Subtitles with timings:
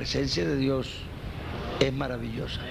[0.00, 0.88] Presencia de Dios
[1.78, 2.62] es maravillosa.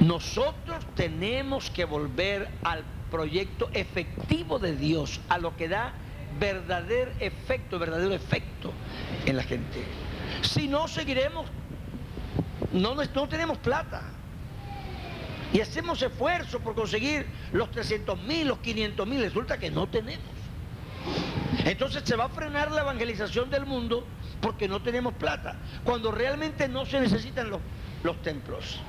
[0.00, 5.92] Nosotros tenemos que volver al proyecto efectivo de Dios, a lo que da
[6.40, 8.72] verdadero efecto, verdadero efecto
[9.26, 9.84] en la gente.
[10.40, 11.44] Si no, seguiremos,
[12.72, 14.02] no, no tenemos plata.
[15.52, 20.24] Y hacemos esfuerzo por conseguir los 300 mil, los 500 mil, resulta que no tenemos.
[21.66, 24.06] Entonces se va a frenar la evangelización del mundo
[24.42, 27.60] porque no tenemos plata, cuando realmente no se necesitan los,
[28.02, 28.80] los templos.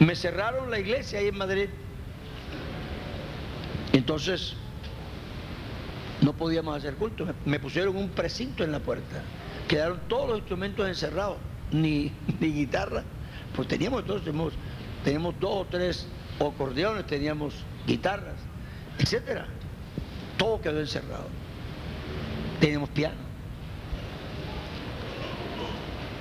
[0.00, 1.68] Me cerraron la iglesia ahí en Madrid.
[3.92, 4.54] Entonces
[6.20, 7.26] no podíamos hacer culto.
[7.44, 9.22] Me pusieron un precinto en la puerta.
[9.68, 11.36] Quedaron todos los instrumentos encerrados,
[11.70, 13.04] ni, ni guitarra.
[13.54, 14.52] Pues teníamos entonces, teníamos,
[15.04, 16.06] teníamos dos o tres
[16.40, 17.54] acordeones, teníamos
[17.86, 18.36] guitarras,
[18.98, 19.46] etcétera.
[20.38, 21.26] Todo quedó encerrado.
[22.60, 23.16] Tenemos piano.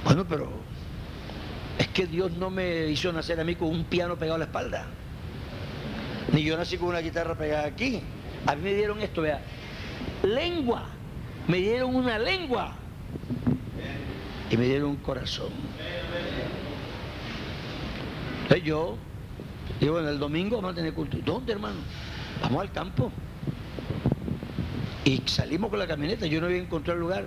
[0.04, 0.52] Bueno, pero
[1.78, 4.46] es que Dios no me hizo nacer a mí con un piano pegado a la
[4.46, 4.86] espalda.
[6.34, 8.02] Ni yo nací con una guitarra pegada aquí.
[8.46, 9.42] A mí me dieron esto, vea.
[10.24, 10.84] Lengua.
[11.48, 12.76] Me dieron una lengua.
[14.50, 15.52] Y me dieron un corazón.
[18.44, 18.98] Entonces yo
[19.80, 21.18] y bueno, el domingo vamos a tener culto.
[21.24, 21.78] ¿Dónde, hermano?
[22.42, 23.12] Vamos al campo.
[25.08, 27.24] Y salimos con la camioneta, yo no había encontrado lugar.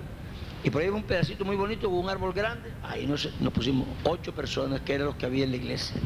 [0.63, 2.71] Y por ahí un pedacito muy bonito, con un árbol grande.
[2.83, 5.97] Ahí nos, pusimos ocho personas, que eran los que había en la iglesia.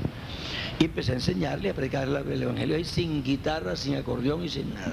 [0.78, 4.72] Y empecé a enseñarle, a predicar el evangelio ahí sin guitarra, sin acordeón y sin
[4.72, 4.92] nada.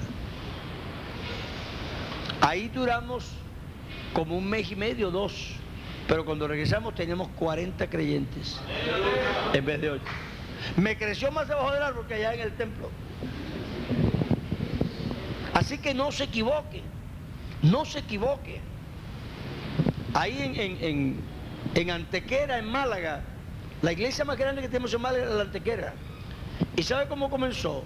[2.40, 3.30] Ahí duramos
[4.12, 5.54] como un mes y medio, dos.
[6.08, 8.58] Pero cuando regresamos teníamos 40 creyentes
[9.52, 10.04] en vez de ocho.
[10.76, 12.90] Me creció más debajo del árbol que allá en el templo.
[15.62, 16.82] Así que no se equivoque,
[17.62, 18.60] no se equivoque.
[20.12, 21.22] Ahí en,
[21.76, 23.20] en, Antequera, en Málaga,
[23.80, 25.94] la iglesia más grande que tenemos en Málaga es la Antequera.
[26.74, 27.84] ¿Y sabe cómo comenzó?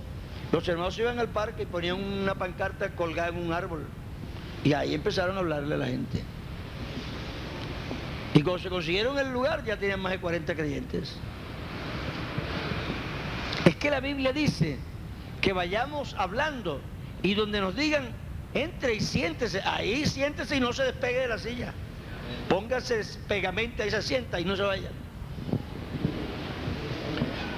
[0.52, 3.86] Los hermanos iban al parque y ponían una pancarta colgada en un árbol.
[4.64, 6.24] Y ahí empezaron a hablarle a la gente.
[8.32, 11.14] Y cuando se consiguieron el lugar ya tenían más de 40 creyentes.
[13.66, 14.78] Es que la Biblia dice
[15.42, 16.80] que vayamos hablando
[17.26, 18.04] y donde nos digan,
[18.54, 21.72] entre y siéntese, ahí siéntese y no se despegue de la silla.
[22.48, 24.90] Póngase pegamento y se sienta y no se vaya.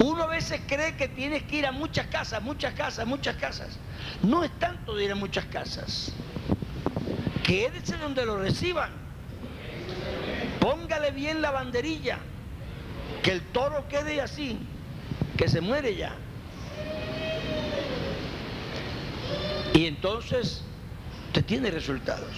[0.03, 3.79] Uno a veces cree que tienes que ir a muchas casas, muchas casas, muchas casas.
[4.23, 6.13] No es tanto de ir a muchas casas.
[7.43, 8.91] Quédese donde lo reciban.
[10.61, 12.19] Póngale bien la banderilla.
[13.23, 14.59] Que el toro quede así
[15.37, 16.15] que se muere ya.
[19.75, 20.63] Y entonces
[21.29, 22.29] usted tiene resultados.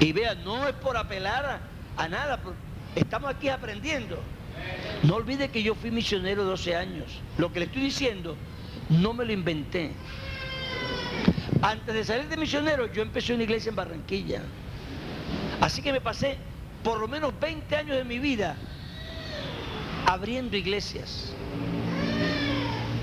[0.00, 1.60] Y vea, no es por apelar
[1.96, 2.40] a, nada,
[2.94, 4.18] estamos aquí aprendiendo.
[5.02, 7.20] No olvide que yo fui misionero 12 años.
[7.36, 8.36] Lo que le estoy diciendo,
[8.88, 9.92] no me lo inventé.
[11.62, 14.42] Antes de salir de misionero, yo empecé una iglesia en Barranquilla.
[15.60, 16.36] Así que me pasé
[16.84, 18.56] por lo menos 20 años de mi vida
[20.06, 21.32] abriendo iglesias.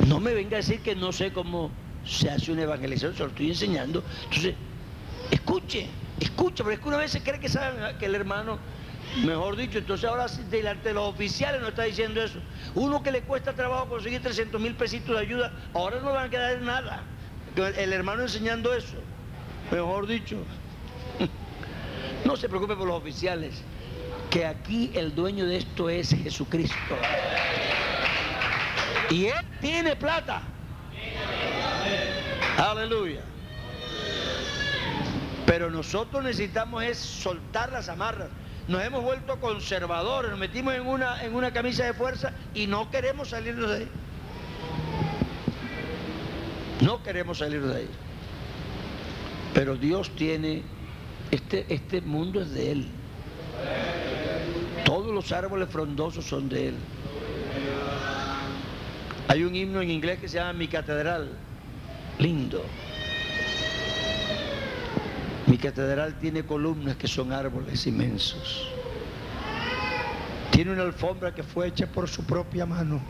[0.08, 1.72] No me venga a decir que no sé cómo
[2.06, 4.04] se hace una evangelización, se lo estoy enseñando.
[4.26, 4.56] Entonces,
[5.32, 5.88] escuche,
[6.20, 8.60] escuche, porque es que una vez se cree que saben que el hermano,
[9.24, 12.40] mejor dicho, entonces ahora delante de los oficiales no está diciendo eso.
[12.76, 16.30] Uno que le cuesta trabajo conseguir 300 mil pesitos de ayuda, ahora no van a
[16.30, 17.04] quedar nada.
[17.56, 18.98] El hermano enseñando eso,
[19.72, 20.38] mejor dicho.
[22.26, 23.62] No se preocupe por los oficiales
[24.32, 26.76] que aquí el dueño de esto es Jesucristo.
[29.12, 30.42] Y Él tiene plata.
[32.58, 33.22] Aleluya.
[35.46, 38.30] Pero nosotros necesitamos es soltar las amarras.
[38.68, 42.90] Nos hemos vuelto conservadores, nos metimos en una, en una camisa de fuerza y no
[42.90, 43.88] queremos salir de ahí.
[46.82, 47.90] No queremos salir de ahí.
[49.54, 50.64] Pero Dios tiene,
[51.32, 52.88] este, este mundo es de Él.
[54.84, 56.76] Todos los árboles frondosos son de Él.
[59.28, 61.30] Hay un himno en inglés que se llama Mi Catedral.
[62.20, 62.64] Lindo.
[65.48, 68.68] Mi catedral tiene columnas que son árboles inmensos.
[70.52, 73.02] Tiene una alfombra que fue hecha por su propia mano.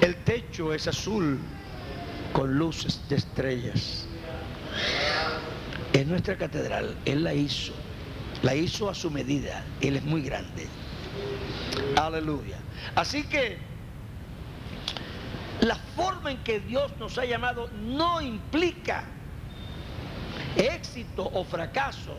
[0.00, 1.38] El techo es azul
[2.32, 4.06] con luces de estrellas.
[5.92, 7.72] Es nuestra catedral, Él la hizo.
[8.42, 9.64] La hizo a su medida.
[9.80, 10.66] Él es muy grande.
[11.96, 12.58] Aleluya.
[12.94, 13.69] Así que
[15.60, 19.04] la forma en que Dios nos ha llamado no implica
[20.56, 22.16] éxito o fracaso,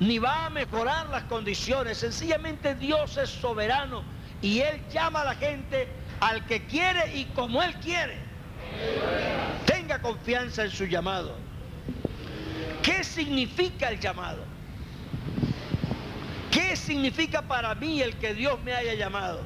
[0.00, 1.98] ni va a mejorar las condiciones.
[1.98, 4.02] Sencillamente Dios es soberano
[4.40, 5.88] y Él llama a la gente
[6.20, 8.16] al que quiere y como Él quiere.
[9.66, 11.36] Tenga confianza en su llamado.
[12.82, 14.44] ¿Qué significa el llamado?
[16.50, 19.40] ¿Qué significa para mí el que Dios me haya llamado?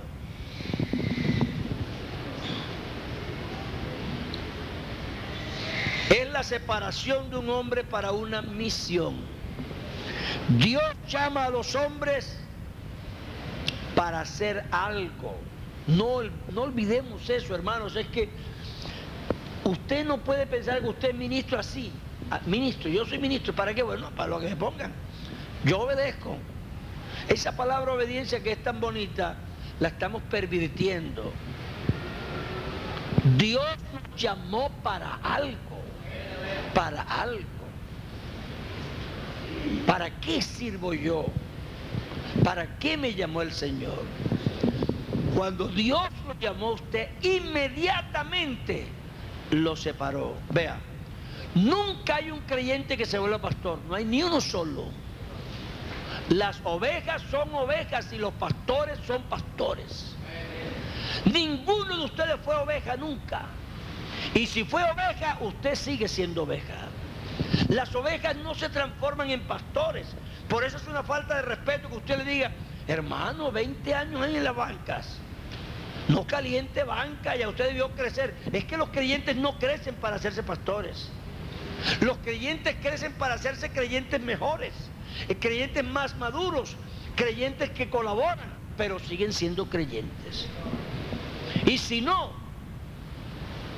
[6.08, 9.17] Es la separación de un hombre para una misión.
[10.58, 12.38] Dios llama a los hombres
[13.94, 15.35] para hacer algo.
[15.87, 16.20] No,
[16.53, 17.97] no olvidemos eso, hermanos.
[17.97, 18.29] Es que
[19.64, 21.93] usted no puede pensar que usted es ministro así.
[22.31, 23.55] Ah, ministro, yo soy ministro.
[23.55, 23.82] ¿Para qué?
[23.82, 24.93] Bueno, para lo que me pongan.
[25.64, 26.37] Yo obedezco.
[27.29, 29.37] Esa palabra obediencia que es tan bonita,
[29.81, 31.32] la estamos pervirtiendo.
[33.37, 35.56] Dios nos llamó para algo,
[36.76, 37.46] para algo.
[39.87, 41.25] ¿Para qué sirvo yo?
[42.44, 44.02] ¿Para qué me llamó el Señor?
[45.34, 48.88] Cuando Dios lo llamó a usted, inmediatamente
[49.52, 50.34] lo separó.
[50.50, 50.78] Vea,
[51.55, 54.90] nunca hay un creyente que se vuelva pastor, no hay ni uno solo.
[56.29, 60.14] Las ovejas son ovejas y los pastores son pastores.
[61.25, 63.46] Ninguno de ustedes fue oveja nunca.
[64.34, 66.88] Y si fue oveja, usted sigue siendo oveja.
[67.68, 70.08] Las ovejas no se transforman en pastores.
[70.48, 72.52] Por eso es una falta de respeto que usted le diga,
[72.86, 75.18] hermano, 20 años en las bancas.
[76.08, 78.34] No caliente banca, ya usted debió crecer.
[78.52, 81.10] Es que los creyentes no crecen para hacerse pastores.
[82.00, 84.72] Los creyentes crecen para hacerse creyentes mejores.
[85.28, 86.76] Eh, creyentes más maduros,
[87.16, 90.46] creyentes que colaboran, pero siguen siendo creyentes.
[91.66, 92.45] Y si no,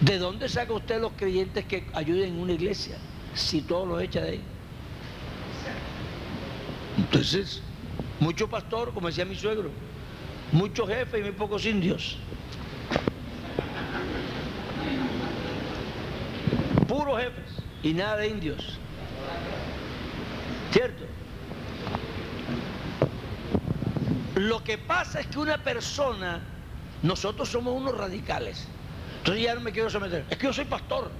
[0.00, 2.96] ¿de dónde saca usted los creyentes que ayuden en una iglesia?
[3.34, 4.42] Si todo lo echa de ahí.
[6.96, 7.62] Entonces,
[8.20, 9.70] mucho pastor, como decía mi suegro,
[10.52, 12.18] muchos jefes y muy pocos indios.
[16.86, 18.78] Puros jefes y nada de indios.
[20.72, 21.04] ¿Cierto?
[24.36, 26.40] Lo que pasa es que una persona,
[27.02, 28.66] nosotros somos unos radicales.
[29.18, 30.24] Entonces ya no me quiero someter.
[30.30, 31.10] Es que yo soy pastor.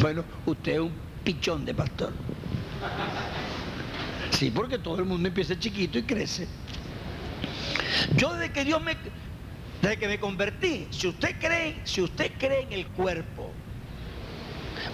[0.00, 0.92] Bueno, usted es un
[1.24, 2.12] pichón de pastor.
[4.30, 6.48] Sí, porque todo el mundo empieza chiquito y crece.
[8.16, 8.96] Yo desde que Dios me,
[9.80, 13.50] desde que me convertí, si usted cree, si usted cree en el cuerpo,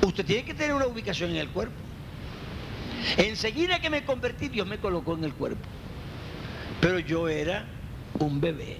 [0.04, 1.74] usted tiene que tener una ubicación en el cuerpo.
[3.16, 5.66] Enseguida que me convertí, Dios me colocó en el cuerpo.
[6.80, 7.64] Pero yo era
[8.18, 8.78] un bebé.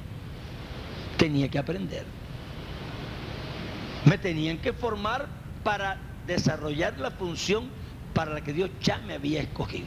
[1.17, 2.05] Tenía que aprender.
[4.09, 5.27] Me tenían que formar
[5.63, 7.69] para desarrollar la función
[8.15, 9.87] para la que Dios ya me había escogido.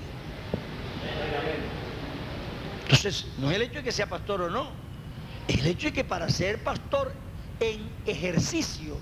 [2.83, 4.69] Entonces, no es el hecho de que sea pastor o no,
[5.47, 7.13] es el hecho de que para ser pastor
[7.59, 8.97] en ejercicio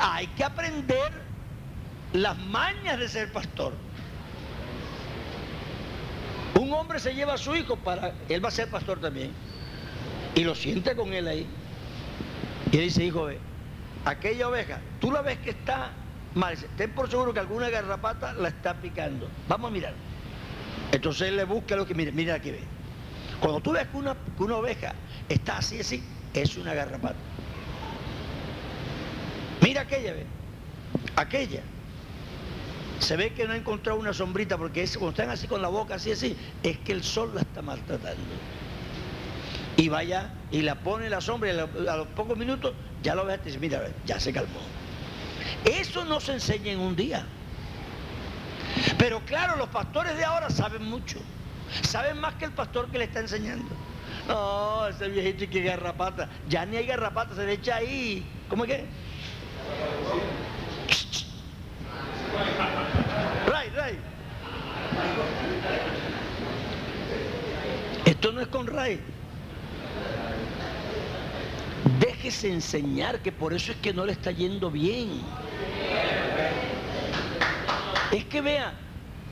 [0.00, 1.12] hay que aprender
[2.12, 3.72] las mañas de ser pastor.
[6.58, 9.30] Un hombre se lleva a su hijo para, él va a ser pastor también,
[10.34, 11.46] y lo siente con él ahí.
[12.72, 13.38] Y él dice, hijo, ve,
[14.06, 15.90] aquella oveja, tú la ves que está
[16.34, 19.28] mal, ten por seguro que alguna garrapata la está picando.
[19.48, 19.94] Vamos a mirar.
[20.92, 22.60] Entonces él le busca lo que, mire, mira aquí ve.
[23.40, 24.94] Cuando tú ves que una, que una oveja
[25.28, 27.16] está así, así, es una garrapata.
[29.60, 30.26] Mira aquella, ve.
[31.16, 31.60] Aquella
[33.00, 35.68] se ve que no ha encontrado una sombrita porque es, cuando están así con la
[35.68, 38.22] boca así así, es que el sol la está maltratando.
[39.76, 42.72] Y vaya y la pone la sombra y a los pocos minutos
[43.06, 44.58] ya lo ves mira, ya se calmó.
[45.64, 47.24] Eso no se enseña en un día.
[48.98, 51.20] Pero claro, los pastores de ahora saben mucho.
[51.82, 53.72] Saben más que el pastor que le está enseñando.
[54.26, 56.28] No, ese viejito y que garrapata.
[56.48, 58.28] Ya ni hay garrapata, se le echa ahí.
[58.48, 58.84] ¿Cómo es que?
[63.46, 63.98] Ray, Ray.
[68.04, 69.00] Esto no es con Ray.
[72.44, 75.20] Enseñar, que por eso es que no le está yendo bien.
[78.12, 78.72] Es que vea,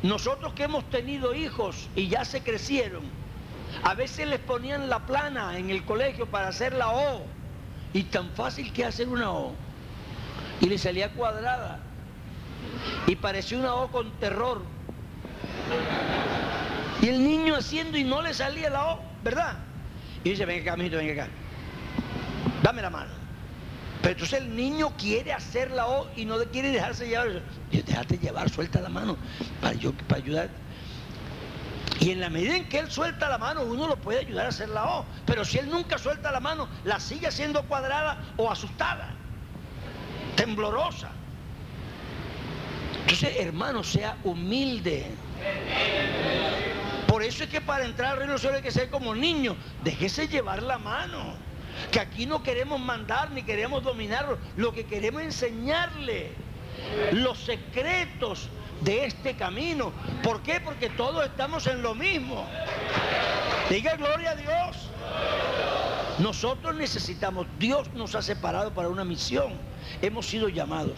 [0.03, 3.03] nosotros que hemos tenido hijos y ya se crecieron,
[3.83, 7.23] a veces les ponían la plana en el colegio para hacer la O.
[7.93, 9.55] Y tan fácil que hacer una O.
[10.61, 11.81] Y le salía cuadrada.
[13.07, 14.63] Y parecía una O con terror.
[17.01, 19.59] Y el niño haciendo y no le salía la O, ¿verdad?
[20.23, 21.29] Y dice, venga acá, venga acá.
[22.63, 23.11] Dame la mano.
[24.03, 27.43] Pero entonces el niño quiere hacer la O y no quiere dejarse llevar.
[27.71, 29.17] Dios, déjate llevar, suelta la mano
[29.63, 30.51] para, yo, para ayudar.
[32.01, 34.49] Y en la medida en que él suelta la mano, uno lo puede ayudar a
[34.51, 35.07] hacer la O.
[35.25, 39.09] Pero si él nunca suelta la mano, la sigue siendo cuadrada o asustada,
[40.37, 41.11] temblorosa.
[43.01, 45.07] Entonces, hermano, sea humilde.
[47.07, 49.57] Por eso es que para entrar al reino solo hay que ser como niño.
[49.83, 51.37] Déjese llevar la mano.
[51.91, 54.39] Que aquí no queremos mandar ni queremos dominarlo.
[54.57, 56.31] Lo que queremos es enseñarle
[57.13, 58.49] los secretos
[58.81, 59.93] de este camino.
[60.23, 60.61] ¿Por qué?
[60.61, 62.47] Porque todos estamos en lo mismo.
[63.71, 64.91] Diga gloria a Dios.
[66.19, 69.53] Nosotros necesitamos, Dios nos ha separado para una misión.
[70.01, 70.95] Hemos sido llamados.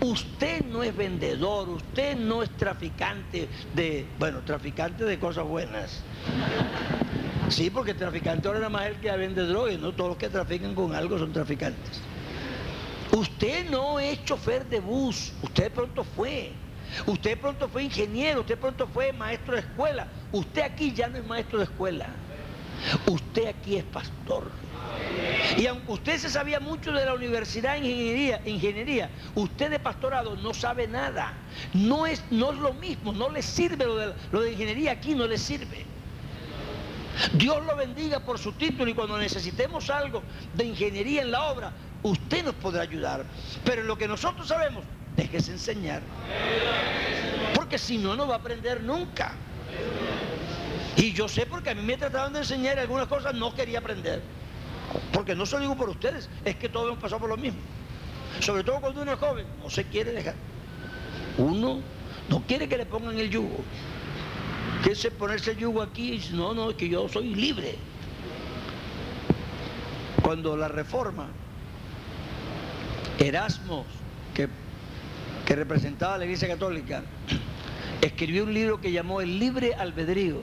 [0.00, 6.02] Usted no es vendedor, usted no es traficante de, bueno, traficante de cosas buenas.
[7.48, 10.74] Sí, porque traficante ahora nada más el que vende drogas, no todos los que trafican
[10.74, 12.00] con algo son traficantes.
[13.12, 16.52] Usted no es chofer de bus, usted pronto fue.
[17.06, 20.08] Usted pronto fue ingeniero, usted pronto fue maestro de escuela.
[20.32, 22.08] Usted aquí ya no es maestro de escuela.
[23.06, 24.50] Usted aquí es pastor.
[25.56, 30.36] Y aunque usted se sabía mucho de la universidad de ingeniería, ingeniería, usted de pastorado
[30.36, 31.32] no sabe nada.
[31.72, 33.86] No es, no es lo mismo, no le sirve
[34.32, 35.95] lo de ingeniería aquí, no le sirve.
[37.32, 40.22] Dios lo bendiga por su título y cuando necesitemos algo
[40.54, 43.24] de ingeniería en la obra, usted nos podrá ayudar.
[43.64, 44.84] Pero lo que nosotros sabemos,
[45.16, 46.02] déjese enseñar.
[47.54, 49.32] Porque si no, no va a aprender nunca.
[50.96, 54.22] Y yo sé porque a mí me trataban de enseñar algunas cosas, no quería aprender.
[55.12, 57.60] Porque no se lo digo por ustedes, es que todos hemos pasado por lo mismo.
[58.40, 60.34] Sobre todo cuando uno es joven, no se quiere dejar.
[61.38, 61.80] Uno
[62.28, 63.62] no quiere que le pongan el yugo.
[64.86, 67.74] Quiere ponerse el yugo aquí y no, no, es que yo soy libre.
[70.22, 71.26] Cuando la reforma,
[73.18, 73.84] Erasmo,
[74.32, 74.48] que,
[75.44, 77.02] que representaba a la Iglesia Católica,
[78.00, 80.40] escribió un libro que llamó El libre albedrío.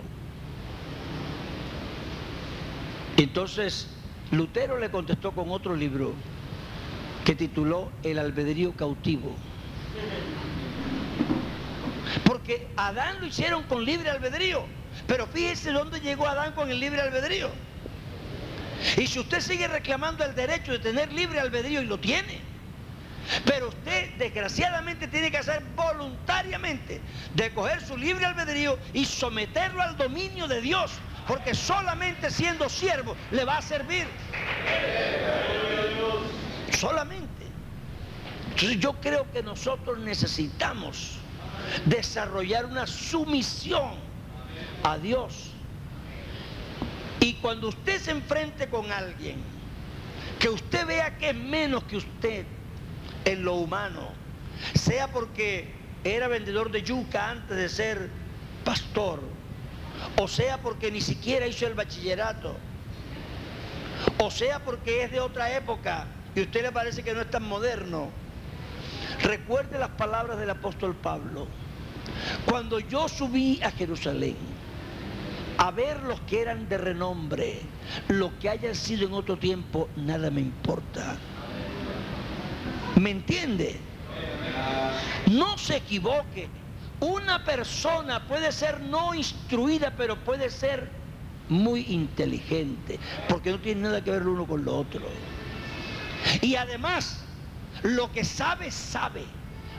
[3.16, 3.88] Entonces,
[4.32, 6.12] Lutero le contestó con otro libro
[7.24, 9.38] que tituló El albedrío cautivo.
[12.26, 14.66] Porque Adán lo hicieron con libre albedrío.
[15.08, 17.50] Pero fíjese dónde llegó Adán con el libre albedrío.
[18.98, 22.42] Y si usted sigue reclamando el derecho de tener libre albedrío y lo tiene,
[23.46, 27.00] pero usted desgraciadamente tiene que hacer voluntariamente
[27.34, 30.92] de coger su libre albedrío y someterlo al dominio de Dios
[31.28, 34.08] porque solamente siendo siervo le va a servir.
[36.78, 37.28] Solamente.
[38.50, 41.18] Entonces yo creo que nosotros necesitamos
[41.86, 43.96] desarrollar una sumisión
[44.84, 45.52] a Dios.
[47.20, 49.38] Y cuando usted se enfrente con alguien,
[50.40, 52.46] que usted vea que es menos que usted
[53.26, 54.12] en lo humano,
[54.74, 58.10] sea porque era vendedor de yuca antes de ser
[58.66, 59.22] pastor,
[60.20, 62.58] o sea porque ni siquiera hizo el bachillerato,
[64.18, 67.44] o sea porque es de otra época y usted le parece que no es tan
[67.44, 68.23] moderno.
[69.22, 71.48] Recuerde las palabras del apóstol Pablo.
[72.46, 74.36] Cuando yo subí a Jerusalén
[75.58, 77.62] a ver los que eran de renombre,
[78.08, 81.18] lo que hayan sido en otro tiempo, nada me importa.
[83.00, 83.80] ¿Me entiende?
[85.32, 86.48] No se equivoque.
[87.00, 90.90] Una persona puede ser no instruida, pero puede ser
[91.50, 95.02] muy inteligente, porque no tiene nada que ver lo uno con lo otro.
[96.42, 97.23] Y además,
[97.84, 99.24] lo que sabe, sabe,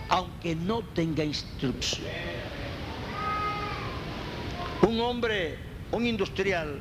[0.09, 2.07] aunque no tenga instrucción.
[4.83, 5.59] Un hombre,
[5.91, 6.79] un industrial,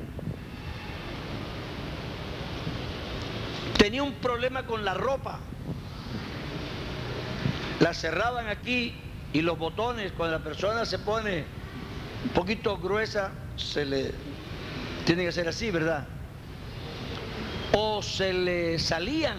[3.78, 5.40] tenía un problema con la ropa.
[7.80, 8.94] La cerraban aquí
[9.32, 11.44] y los botones, cuando la persona se pone
[12.24, 14.12] un poquito gruesa, se le
[15.06, 16.06] tiene que ser así, ¿verdad?
[17.72, 19.38] O se le salían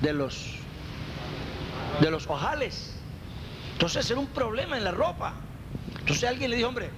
[0.00, 0.59] de los
[2.00, 2.94] de los ojales.
[3.72, 5.34] Entonces era un problema en la ropa.
[5.98, 6.90] Entonces alguien le dijo, hombre,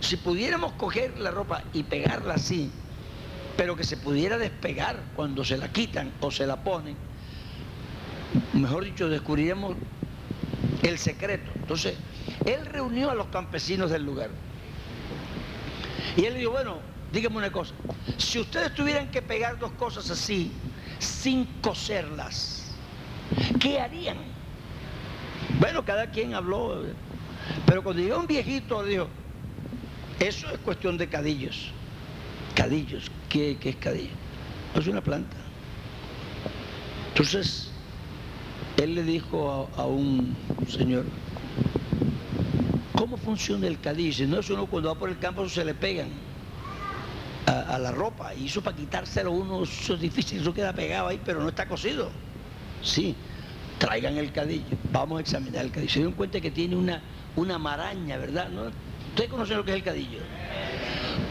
[0.00, 2.70] si pudiéramos coger la ropa y pegarla así,
[3.56, 6.96] pero que se pudiera despegar cuando se la quitan o se la ponen.
[8.52, 9.76] Mejor dicho, descubriríamos
[10.82, 11.50] el secreto.
[11.54, 11.96] Entonces,
[12.44, 14.30] él reunió a los campesinos del lugar.
[16.16, 16.78] Y él dijo, bueno,
[17.12, 17.74] dígame una cosa,
[18.16, 20.52] si ustedes tuvieran que pegar dos cosas así,
[20.98, 22.57] sin coserlas,
[23.60, 24.16] ¿qué harían?
[25.60, 26.82] Bueno, cada quien habló,
[27.66, 29.08] pero cuando llegó un viejito, dijo,
[30.20, 31.70] eso es cuestión de cadillos.
[32.54, 34.10] Cadillos, ¿qué, es cadillo?
[34.74, 35.36] Es una planta.
[37.08, 37.70] Entonces,
[38.76, 40.36] él le dijo a, un
[40.68, 41.04] señor,
[42.94, 44.26] ¿cómo funciona el cadillo?
[44.26, 46.08] No es uno cuando va por el campo se le pegan
[47.46, 51.20] a, la ropa y eso para quitárselo uno eso es difícil, eso queda pegado ahí,
[51.24, 52.10] pero no está cosido.
[52.82, 53.14] Sí,
[53.78, 55.92] traigan el cadillo, vamos a examinar el cadillo.
[55.92, 57.02] Se dieron cuenta que tiene una,
[57.36, 58.48] una maraña, ¿verdad?
[58.48, 58.70] ¿No?
[59.08, 60.20] ¿Ustedes conocen lo que es el cadillo?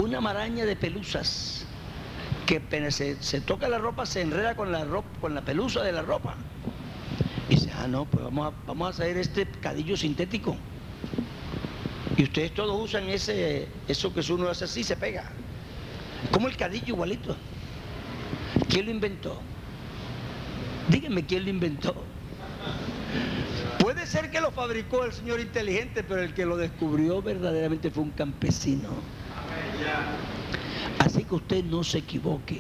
[0.02, 1.66] Una maraña de pelusas
[2.46, 2.62] que
[2.92, 6.02] se, se, toca la ropa, se enreda con la ropa, con la pelusa de la
[6.02, 6.36] ropa.
[7.50, 10.56] Y dice, ah, no, pues vamos a, vamos a hacer este cadillo sintético.
[12.16, 15.30] Y ustedes todos usan ese, eso que uno hace así, se pega.
[16.32, 17.36] Como el cadillo igualito.
[18.70, 19.40] ¿Quién lo inventó?
[20.90, 21.96] Díganme quién lo inventó.
[23.80, 28.04] Puede ser que lo fabricó el señor inteligente, pero el que lo descubrió verdaderamente fue
[28.04, 28.90] un campesino.
[31.00, 32.60] Así que usted no se equivoque.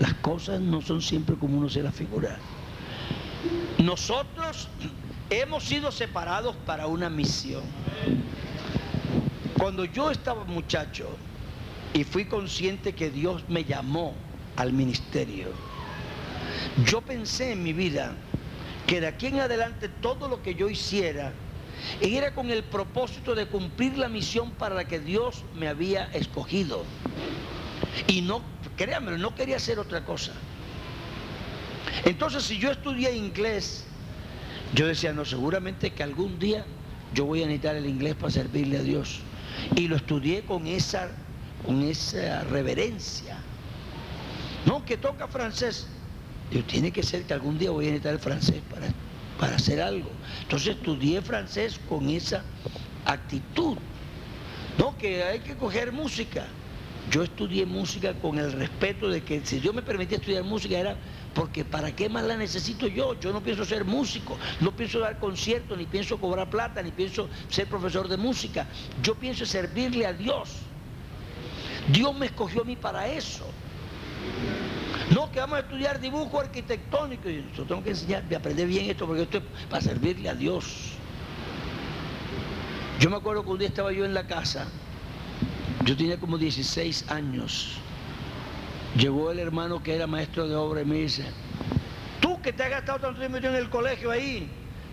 [0.00, 2.38] Las cosas no son siempre como uno se las figura.
[3.78, 4.68] Nosotros
[5.30, 7.62] hemos sido separados para una misión.
[9.58, 11.08] Cuando yo estaba muchacho
[11.92, 14.14] y fui consciente que Dios me llamó
[14.56, 15.48] al ministerio,
[16.84, 18.14] yo pensé en mi vida
[18.86, 21.32] que de aquí en adelante todo lo que yo hiciera
[22.00, 26.84] era con el propósito de cumplir la misión para la que Dios me había escogido.
[28.06, 28.42] Y no,
[28.76, 30.32] créanme, no quería hacer otra cosa.
[32.04, 33.84] Entonces, si yo estudié inglés,
[34.74, 36.64] yo decía, no, seguramente que algún día
[37.12, 39.20] yo voy a necesitar el inglés para servirle a Dios.
[39.76, 41.10] Y lo estudié con esa,
[41.64, 43.38] con esa reverencia.
[44.66, 45.86] No, que toca francés.
[46.66, 48.86] Tiene que ser que algún día voy a necesitar el francés para,
[49.38, 50.10] para hacer algo.
[50.42, 52.44] Entonces estudié francés con esa
[53.04, 53.76] actitud.
[54.78, 56.46] No, que hay que coger música.
[57.10, 60.96] Yo estudié música con el respeto de que si Dios me permitía estudiar música era
[61.34, 63.18] porque ¿para qué más la necesito yo?
[63.20, 67.28] Yo no pienso ser músico, no pienso dar conciertos, ni pienso cobrar plata, ni pienso
[67.48, 68.66] ser profesor de música.
[69.02, 70.50] Yo pienso servirle a Dios.
[71.88, 73.44] Dios me escogió a mí para eso.
[75.10, 77.28] No, que vamos a estudiar dibujo arquitectónico.
[77.28, 80.34] Y yo tengo que enseñar, de aprender bien esto, porque esto es para servirle a
[80.34, 80.92] Dios.
[83.00, 84.66] Yo me acuerdo que un día estaba yo en la casa
[85.84, 87.76] yo tenía como 16 años.
[88.96, 91.24] Llegó el hermano que era maestro de obra y me dice,
[92.20, 94.48] tú que te has gastado tanto tiempo en el colegio ahí,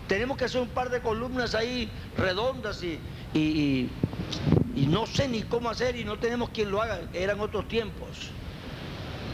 [0.08, 2.98] tenemos que hacer un par de columnas ahí redondas y,
[3.32, 3.88] y,
[4.88, 8.30] no sé ni cómo hacer y no tenemos quien lo haga, eran otros tiempos.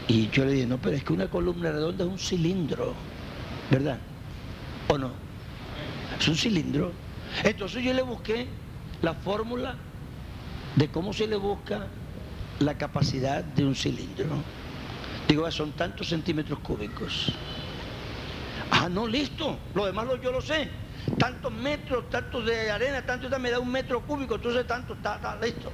[0.09, 2.95] Y yo le dije, no, pero es que una columna redonda es un cilindro,
[3.69, 3.99] ¿verdad?
[4.87, 5.11] ¿O no?
[6.19, 6.91] Es un cilindro.
[7.43, 8.47] Entonces yo le busqué
[9.03, 9.75] la fórmula
[10.75, 11.85] de cómo se le busca
[12.57, 14.25] la capacidad de un cilindro.
[15.27, 17.31] Digo, ah, son tantos centímetros cúbicos.
[18.71, 19.59] Ah, no, listo.
[19.75, 20.71] Lo demás yo lo sé.
[21.19, 25.39] Tantos metros, tantos de arena, tanto me da un metro cúbico, entonces tanto, está, está
[25.39, 25.69] listo.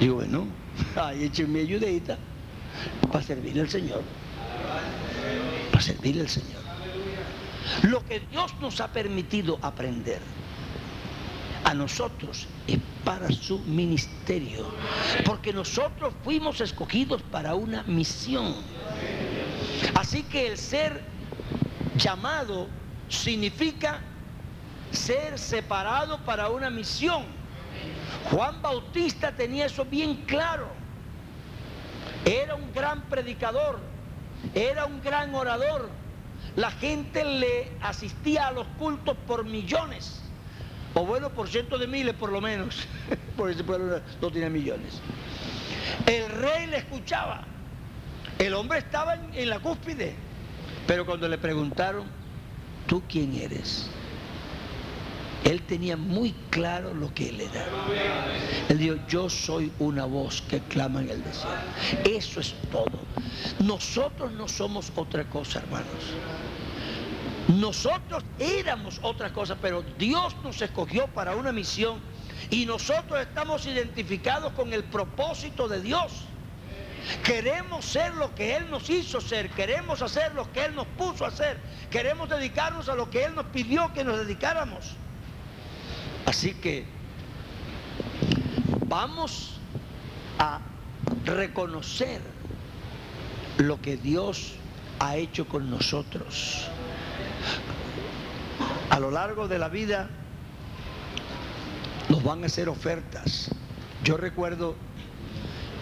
[0.00, 0.46] Digo, bueno,
[0.96, 2.16] ahí echen mi ayudita
[3.10, 4.02] para servirle al Señor.
[5.70, 6.62] Para servirle al Señor.
[7.82, 10.20] Lo que Dios nos ha permitido aprender
[11.64, 14.70] a nosotros es para su ministerio,
[15.24, 18.54] porque nosotros fuimos escogidos para una misión.
[19.94, 21.02] Así que el ser
[21.96, 22.68] llamado
[23.08, 24.00] significa
[24.90, 27.24] ser separado para una misión.
[28.30, 30.68] Juan Bautista tenía eso bien claro.
[32.24, 33.78] Era un gran predicador,
[34.54, 35.90] era un gran orador.
[36.56, 40.24] La gente le asistía a los cultos por millones
[40.94, 42.86] o bueno, por cientos de miles por lo menos,
[43.36, 45.00] porque ese pueblo no tiene millones.
[46.06, 47.44] El rey le escuchaba,
[48.38, 50.14] el hombre estaba en, la cúspide,
[50.86, 52.04] pero cuando le preguntaron,
[52.86, 53.90] ¿tú quién eres?
[55.44, 57.66] Él tenía muy claro lo que él era.
[58.68, 61.58] Él dijo, yo soy una voz que clama en el desierto.
[62.04, 62.98] Eso es todo.
[63.58, 65.86] Nosotros no somos otra cosa, hermanos.
[67.48, 72.00] Nosotros éramos otra cosa, pero Dios nos escogió para una misión
[72.50, 76.12] y nosotros estamos identificados con el propósito de Dios.
[77.22, 81.26] Queremos ser lo que Él nos hizo ser, queremos hacer lo que Él nos puso
[81.26, 81.58] a hacer,
[81.90, 84.96] queremos dedicarnos a lo que Él nos pidió que nos dedicáramos.
[86.34, 86.84] Así que
[88.88, 89.60] vamos
[90.36, 90.60] a
[91.24, 92.20] reconocer
[93.58, 94.56] lo que Dios
[94.98, 96.66] ha hecho con nosotros.
[98.90, 100.10] A lo largo de la vida
[102.08, 103.52] nos van a hacer ofertas.
[104.02, 104.74] Yo recuerdo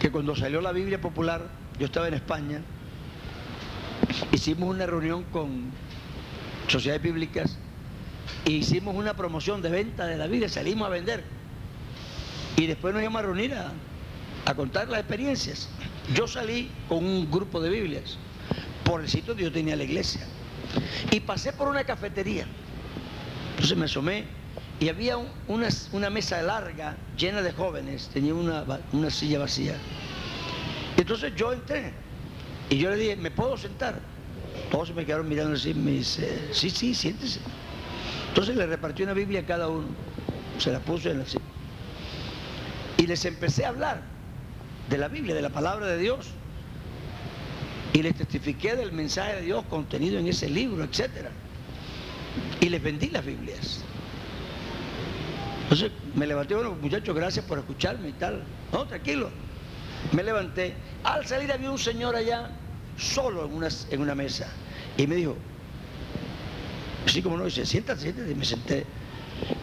[0.01, 2.61] que cuando salió la Biblia Popular, yo estaba en España,
[4.33, 5.71] hicimos una reunión con
[6.69, 7.59] sociedades bíblicas
[8.45, 11.25] e hicimos una promoción de venta de la Biblia, salimos a vender.
[12.57, 13.73] Y después nos íbamos a reunir a,
[14.45, 15.69] a contar las experiencias.
[16.15, 18.19] Yo salí con un grupo de Biblias
[18.85, 20.23] por el sitio donde yo tenía la iglesia.
[21.11, 22.47] Y pasé por una cafetería.
[23.53, 24.25] Entonces me asomé
[24.81, 29.77] y había una, una, mesa larga llena de jóvenes, tenía una, una silla vacía.
[30.97, 31.93] Entonces yo entré
[32.69, 34.01] y yo le dije, ¿me puedo sentar?
[34.71, 37.41] Todos se me quedaron mirando así, me dice, sí, sí, siéntese.
[38.33, 39.89] Entonces le repartí una Biblia a cada uno,
[40.57, 41.45] se la puse en la silla.
[42.97, 44.01] Y les empecé a hablar
[44.89, 46.31] de la Biblia, de la palabra de Dios.
[47.93, 51.11] Y les testifiqué del mensaje de Dios contenido en ese libro, etc.
[52.63, 53.85] Y les vendí las Biblias.
[55.65, 58.45] Entonces me levanté, bueno, muchachos, gracias por escucharme y tal.
[58.73, 59.29] No, tranquilo.
[60.13, 60.73] Me levanté.
[61.05, 62.51] Al salir había un señor allá,
[62.97, 63.45] solo
[63.91, 64.49] en una mesa.
[64.97, 65.37] Y me dijo,
[67.07, 68.31] así como no, dice, siéntate, siéntate.
[68.31, 68.87] Y me senté.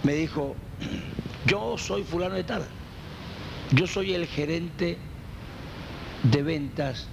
[0.03, 0.55] Me dijo,
[1.45, 2.65] yo soy fulano de tal.
[3.71, 4.97] Yo soy el gerente
[6.23, 7.07] de ventas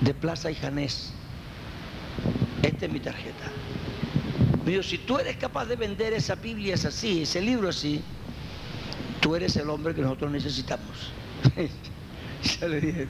[0.00, 1.12] de Plaza y Janés.
[2.62, 3.50] Esta es mi tarjeta.
[4.64, 8.02] Me dijo, si tú eres capaz de vender esa Biblia es así, ese libro así,
[9.20, 11.12] tú eres el hombre que nosotros necesitamos.
[12.60, 13.06] ya le dije,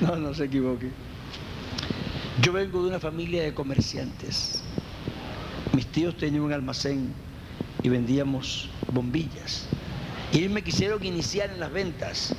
[0.00, 0.90] no, no se equivoque.
[2.42, 4.62] Yo vengo de una familia de comerciantes.
[5.74, 7.12] Mis tíos tenían un almacén
[7.82, 9.66] y vendíamos bombillas.
[10.32, 12.32] Y ellos me quisieron iniciar en las ventas.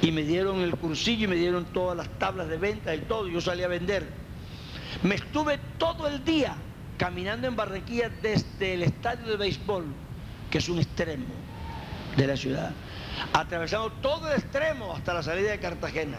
[0.00, 3.28] Y me dieron el cursillo y me dieron todas las tablas de venta y todo.
[3.28, 4.08] Y yo salí a vender.
[5.02, 6.56] Me estuve todo el día
[6.96, 9.84] caminando en Barranquilla desde el estadio de béisbol,
[10.50, 11.26] que es un extremo
[12.16, 12.72] de la ciudad,
[13.34, 16.18] atravesando todo el extremo hasta la salida de Cartagena.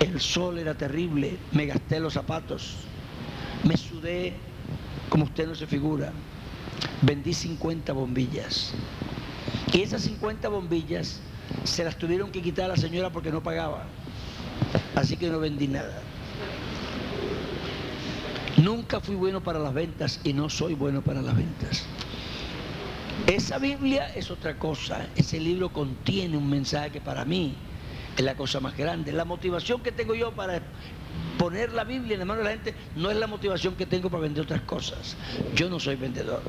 [0.00, 2.76] El sol era terrible, me gasté los zapatos,
[3.64, 4.34] me sudé
[5.12, 6.10] como usted no se figura.
[7.02, 8.72] Vendí 50 bombillas.
[9.70, 11.20] Y esas 50 bombillas
[11.64, 13.84] se las tuvieron que quitar a la señora porque no pagaba.
[14.94, 16.00] Así que no vendí nada.
[18.56, 21.84] Nunca fui bueno para las ventas y no soy bueno para las ventas.
[23.26, 25.08] Esa Biblia es otra cosa.
[25.14, 27.54] Ese libro contiene un mensaje que para mí
[28.16, 29.12] es la cosa más grande.
[29.12, 30.62] La motivación que tengo yo para
[31.38, 34.10] poner la Biblia en la mano de la gente no es la motivación que tengo
[34.10, 35.16] para vender otras cosas.
[35.54, 36.42] Yo no soy vendedor.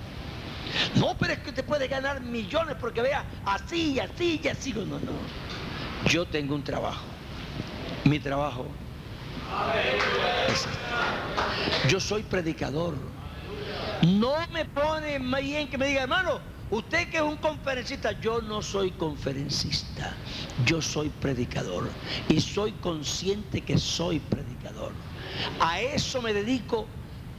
[0.96, 4.74] No, pero es que te puede ganar millones porque vea así, así y así.
[4.74, 5.00] No, no.
[6.10, 7.06] Yo tengo un trabajo.
[8.06, 8.68] Mi trabajo
[10.48, 11.88] es este.
[11.88, 12.96] Yo soy predicador.
[14.02, 16.40] No me pone bien que me diga, hermano,
[16.74, 20.12] Usted que es un conferencista, yo no soy conferencista,
[20.66, 21.88] yo soy predicador
[22.28, 24.92] y soy consciente que soy predicador.
[25.60, 26.88] A eso me dedico,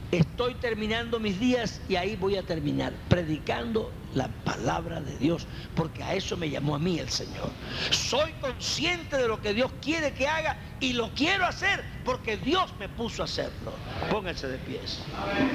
[0.09, 6.01] estoy terminando mis días y ahí voy a terminar, predicando la palabra de Dios, porque
[6.01, 7.49] a eso me llamó a mí el Señor.
[7.91, 12.73] Soy consciente de lo que Dios quiere que haga y lo quiero hacer porque Dios
[12.79, 13.73] me puso a hacerlo.
[14.09, 14.99] Pónganse de pies.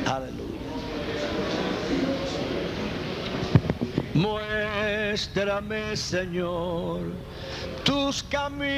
[0.04, 1.69] Aleluya.
[4.20, 7.00] Muéstrame, Señor,
[7.84, 8.70] tus caminos.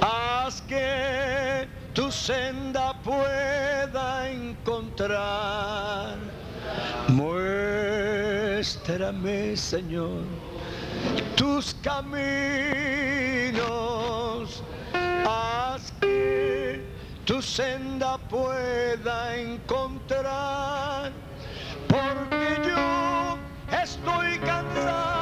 [0.00, 6.16] Haz que tu senda pueda encontrar.
[7.08, 7.84] Muéstrame,
[9.54, 10.24] Señor,
[11.36, 12.22] tus caminos.
[15.26, 16.82] Haz que
[17.26, 21.12] tu senda pueda encontrar
[23.98, 25.17] estoy cansado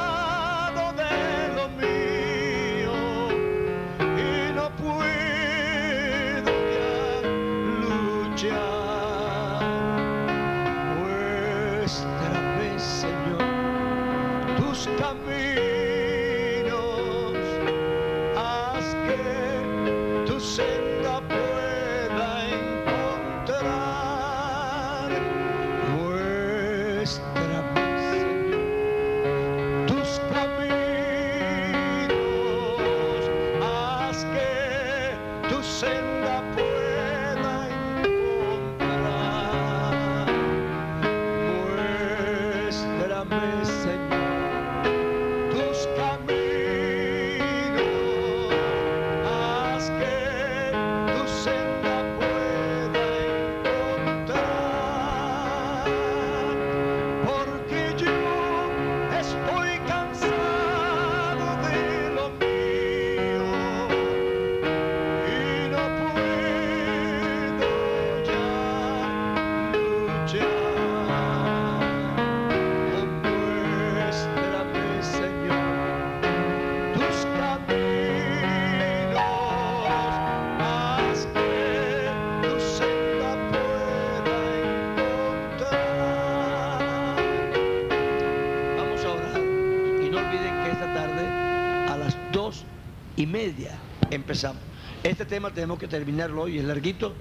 [94.27, 94.61] empezamos.
[95.03, 97.13] Este tema tenemos que terminarlo hoy, es larguito.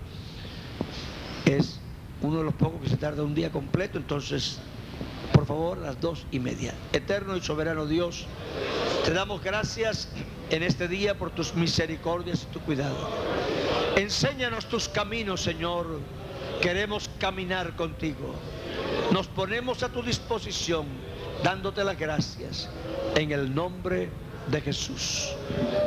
[1.44, 1.78] Es
[2.20, 4.58] uno de los pocos que se tarda un día completo, entonces,
[5.32, 6.74] por favor, las dos y media.
[6.92, 8.26] Eterno y soberano Dios,
[9.04, 10.08] te damos gracias
[10.50, 13.08] en este día por tus misericordias y tu cuidado.
[13.94, 16.00] Enséñanos tus caminos, Señor.
[16.60, 18.34] Queremos caminar contigo.
[19.12, 20.86] Nos ponemos a tu disposición,
[21.44, 22.68] dándote las gracias
[23.14, 24.08] en el nombre
[24.50, 25.28] de Jesús.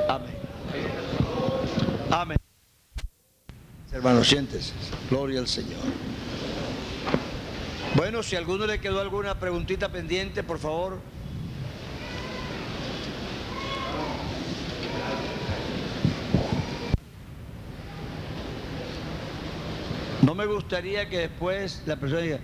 [0.07, 0.39] Amén.
[2.11, 2.37] Amén.
[3.91, 4.73] Hermanos, siéntese.
[5.09, 5.79] Gloria al Señor.
[7.95, 10.99] Bueno, si a alguno le quedó alguna preguntita pendiente, por favor.
[20.21, 22.39] No me gustaría que después la persona diga,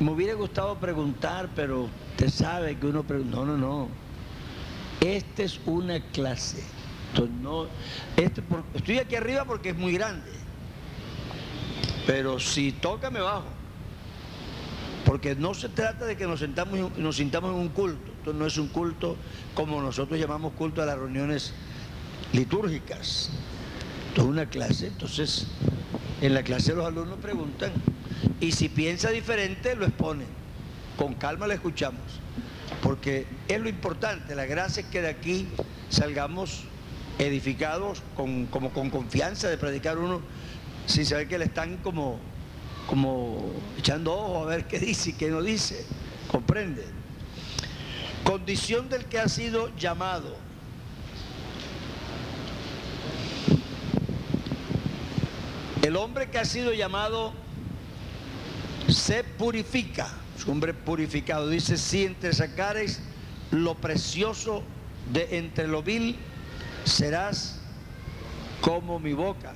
[0.00, 3.36] me hubiera gustado preguntar, pero usted sabe que uno pregunta.
[3.36, 3.88] No, no, no.
[5.00, 6.75] Esta es una clase.
[7.12, 7.66] Entonces, no,
[8.16, 10.30] este por- estoy aquí arriba porque es muy grande.
[12.06, 13.44] Pero si toca, me bajo.
[15.04, 18.12] Porque no se trata de que nos, sentamos, en- nos sintamos en un culto.
[18.18, 19.16] Esto no es un culto
[19.54, 21.52] como nosotros llamamos culto a las reuniones
[22.32, 23.30] litúrgicas.
[24.08, 24.88] Esto es una clase.
[24.88, 25.46] Entonces,
[26.20, 27.72] en la clase los alumnos preguntan.
[28.40, 30.26] Y si piensa diferente, lo exponen.
[30.96, 32.00] Con calma le escuchamos.
[32.82, 34.34] Porque es lo importante.
[34.34, 35.48] La gracia es que de aquí
[35.88, 36.64] salgamos
[37.18, 40.20] edificados con, como con confianza de predicar uno
[40.86, 42.18] sin saber que le están como,
[42.86, 45.84] como echando ojo a ver qué dice y qué no dice.
[46.30, 46.84] ¿Comprende?
[48.24, 50.36] Condición del que ha sido llamado.
[55.82, 57.32] El hombre que ha sido llamado
[58.88, 60.08] se purifica.
[60.36, 61.48] Es hombre purificado.
[61.48, 63.00] Dice, si entre sacares
[63.52, 64.64] lo precioso
[65.12, 66.16] de entre lo vil,
[66.86, 67.58] serás
[68.60, 69.52] como mi boca.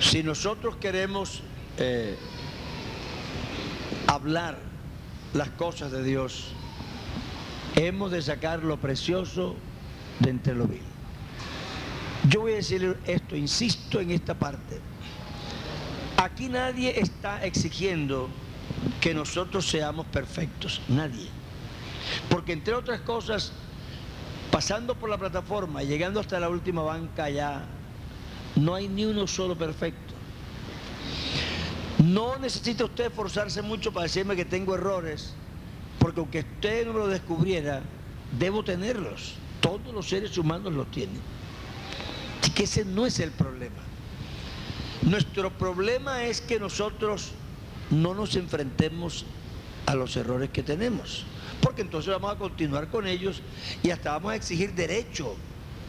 [0.00, 1.42] Si nosotros queremos
[1.78, 2.16] eh,
[4.06, 4.58] hablar
[5.32, 6.52] las cosas de Dios,
[7.76, 9.54] hemos de sacar lo precioso
[10.18, 10.82] de entre lo vil.
[12.28, 14.80] Yo voy a decirle esto, insisto en esta parte.
[16.16, 18.28] Aquí nadie está exigiendo
[19.00, 21.39] que nosotros seamos perfectos, nadie.
[22.30, 23.52] Porque entre otras cosas,
[24.50, 27.66] pasando por la plataforma, llegando hasta la última banca ya,
[28.56, 30.14] no hay ni uno solo perfecto.
[32.02, 35.34] No necesita usted esforzarse mucho para decirme que tengo errores,
[35.98, 37.82] porque aunque usted no lo descubriera,
[38.38, 39.34] debo tenerlos.
[39.60, 41.20] Todos los seres humanos los tienen.
[42.40, 43.82] Así que ese no es el problema.
[45.02, 47.32] Nuestro problema es que nosotros
[47.90, 49.26] no nos enfrentemos
[49.86, 51.24] a los errores que tenemos,
[51.60, 53.42] porque entonces vamos a continuar con ellos
[53.82, 55.36] y hasta vamos a exigir derecho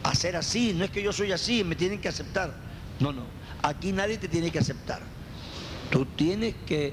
[0.02, 0.72] a ser así.
[0.74, 2.54] No es que yo soy así, me tienen que aceptar.
[3.00, 3.24] No, no,
[3.62, 5.00] aquí nadie te tiene que aceptar.
[5.90, 6.92] Tú tienes que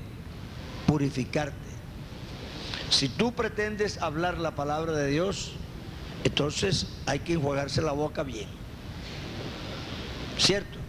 [0.87, 1.69] purificarte.
[2.89, 5.51] Si tú pretendes hablar la palabra de Dios,
[6.23, 8.49] entonces hay que enjuagarse la boca bien.
[10.37, 10.79] ¿Cierto?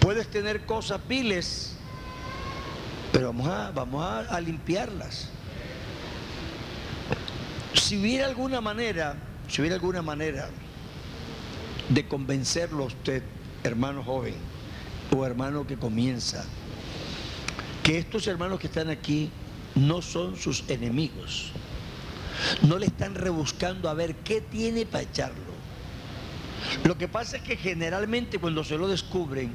[0.00, 1.76] Puedes tener cosas viles,
[3.12, 5.30] pero vamos a, vamos a, a limpiarlas.
[7.76, 9.14] Si hubiera alguna manera,
[9.48, 10.48] si hubiera alguna manera
[11.88, 13.22] de convencerlo a usted,
[13.62, 14.34] hermano joven
[15.14, 16.44] o hermano que comienza,
[17.84, 19.30] que estos hermanos que están aquí
[19.76, 21.52] no son sus enemigos,
[22.62, 25.54] no le están rebuscando a ver qué tiene para echarlo.
[26.84, 29.52] Lo que pasa es que generalmente cuando se lo descubren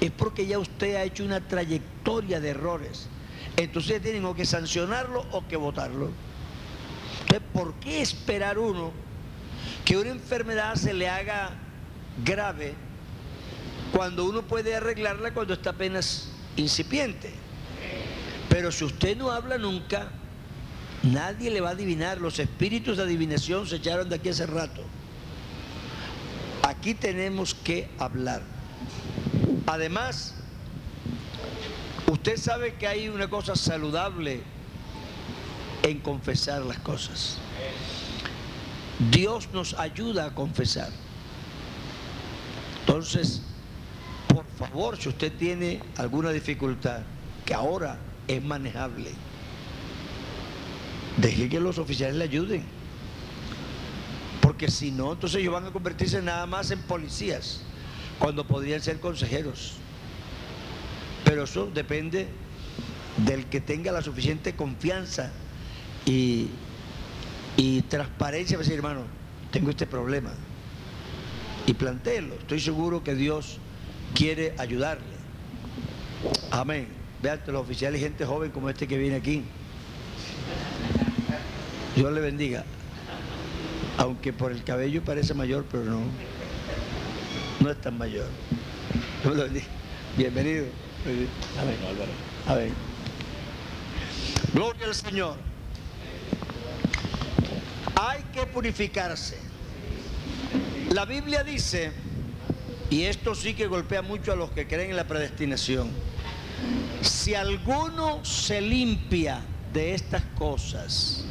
[0.00, 3.08] es porque ya usted ha hecho una trayectoria de errores.
[3.56, 6.10] Entonces tienen o que sancionarlo o que votarlo.
[7.52, 8.92] ¿Por qué esperar uno
[9.84, 11.50] que una enfermedad se le haga
[12.24, 12.74] grave
[13.92, 17.32] cuando uno puede arreglarla cuando está apenas incipiente.
[18.48, 20.08] Pero si usted no habla nunca,
[21.02, 22.20] nadie le va a adivinar.
[22.20, 24.82] Los espíritus de adivinación se echaron de aquí hace rato.
[26.62, 28.42] Aquí tenemos que hablar.
[29.66, 30.34] Además,
[32.10, 34.42] usted sabe que hay una cosa saludable
[35.88, 37.38] en confesar las cosas.
[39.10, 40.90] Dios nos ayuda a confesar.
[42.80, 43.42] Entonces,
[44.28, 47.02] por favor, si usted tiene alguna dificultad,
[47.44, 49.10] que ahora es manejable,
[51.16, 52.64] deje que los oficiales le ayuden.
[54.40, 57.60] Porque si no, entonces ellos van a convertirse nada más en policías,
[58.18, 59.74] cuando podrían ser consejeros.
[61.24, 62.28] Pero eso depende
[63.18, 65.30] del que tenga la suficiente confianza
[66.08, 69.02] y, transparencia para decir, hermano,
[69.50, 70.30] tengo este problema.
[71.66, 72.34] Y plantéelo.
[72.34, 73.58] Estoy seguro que Dios
[74.14, 75.04] quiere ayudarle.
[76.50, 76.88] Amén.
[77.22, 79.44] Vean los oficiales gente joven como este que viene aquí.
[81.96, 82.64] Dios le bendiga.
[83.98, 86.00] Aunque por el cabello parece mayor, pero no.
[87.60, 88.26] No es tan mayor.
[90.16, 90.66] Bienvenido.
[91.60, 92.12] Amén, Álvaro.
[92.46, 92.72] Amén.
[94.54, 95.47] Gloria al Señor.
[98.00, 99.36] Hay que purificarse.
[100.92, 101.90] La Biblia dice,
[102.90, 105.90] y esto sí que golpea mucho a los que creen en la predestinación,
[107.02, 109.40] si alguno se limpia
[109.72, 111.24] de estas cosas,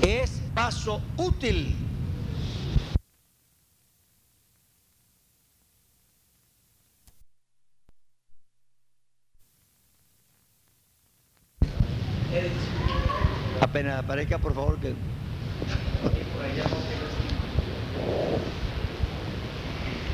[0.00, 1.76] es paso útil.
[13.60, 14.94] Apenas aparezca, por favor, que...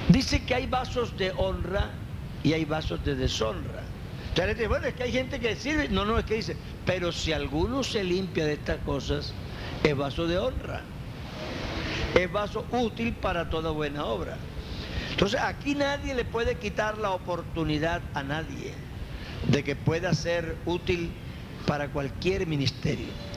[0.08, 1.90] Dice que hay vasos de honra
[2.42, 3.82] y hay vasos de deshonra.
[4.30, 5.88] Entonces, bueno, es que hay gente que sirve.
[5.88, 9.32] No, no, es que dice, pero si alguno se limpia de estas cosas,
[9.82, 10.82] es vaso de honra.
[12.14, 14.36] Es vaso útil para toda buena obra.
[15.10, 18.72] Entonces, aquí nadie le puede quitar la oportunidad a nadie
[19.48, 21.10] de que pueda ser útil
[21.66, 23.27] para cualquier ministerio.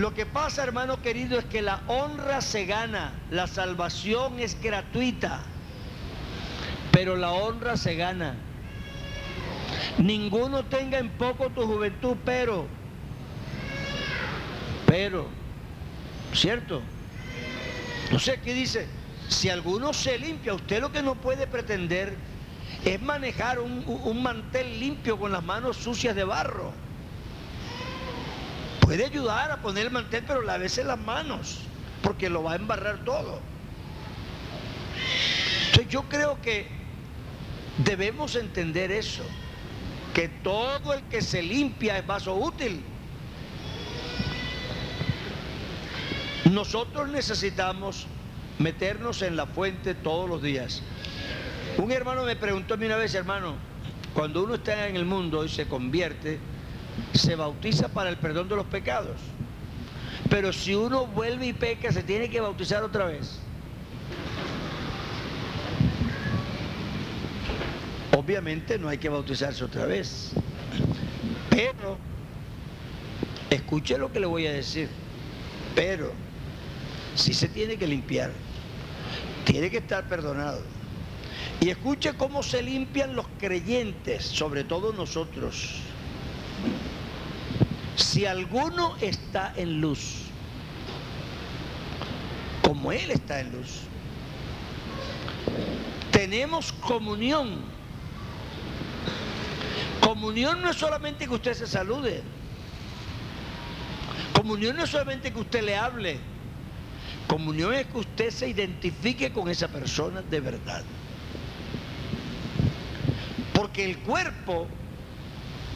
[0.00, 5.42] Lo que pasa, hermano querido, es que la honra se gana, la salvación es gratuita,
[6.90, 8.34] pero la honra se gana.
[9.98, 12.66] Ninguno tenga en poco tu juventud, pero,
[14.86, 15.28] pero,
[16.32, 16.80] ¿cierto?
[18.10, 18.88] No sé qué dice,
[19.28, 22.16] si alguno se limpia, usted lo que no puede pretender
[22.86, 26.72] es manejar un, un mantel limpio con las manos sucias de barro
[28.90, 31.60] puede ayudar a poner el mantel, pero lávese las manos,
[32.02, 33.38] porque lo va a embarrar todo.
[35.66, 36.66] Entonces yo creo que
[37.84, 39.22] debemos entender eso,
[40.12, 42.82] que todo el que se limpia es vaso útil.
[46.50, 48.08] Nosotros necesitamos
[48.58, 50.82] meternos en la fuente todos los días.
[51.76, 53.54] Un hermano me preguntó a mí una vez, hermano,
[54.14, 56.40] cuando uno está en el mundo y se convierte,
[57.12, 59.16] se bautiza para el perdón de los pecados.
[60.28, 63.38] Pero si uno vuelve y peca, se tiene que bautizar otra vez.
[68.16, 70.32] Obviamente no hay que bautizarse otra vez.
[71.48, 71.98] Pero,
[73.50, 74.88] escuche lo que le voy a decir.
[75.74, 76.12] Pero,
[77.14, 78.30] si se tiene que limpiar,
[79.44, 80.62] tiene que estar perdonado.
[81.60, 85.80] Y escuche cómo se limpian los creyentes, sobre todo nosotros.
[87.96, 90.26] Si alguno está en luz,
[92.62, 93.82] como Él está en luz,
[96.10, 97.60] tenemos comunión.
[100.00, 102.22] Comunión no es solamente que usted se salude.
[104.34, 106.18] Comunión no es solamente que usted le hable.
[107.26, 110.82] Comunión es que usted se identifique con esa persona de verdad.
[113.54, 114.66] Porque el cuerpo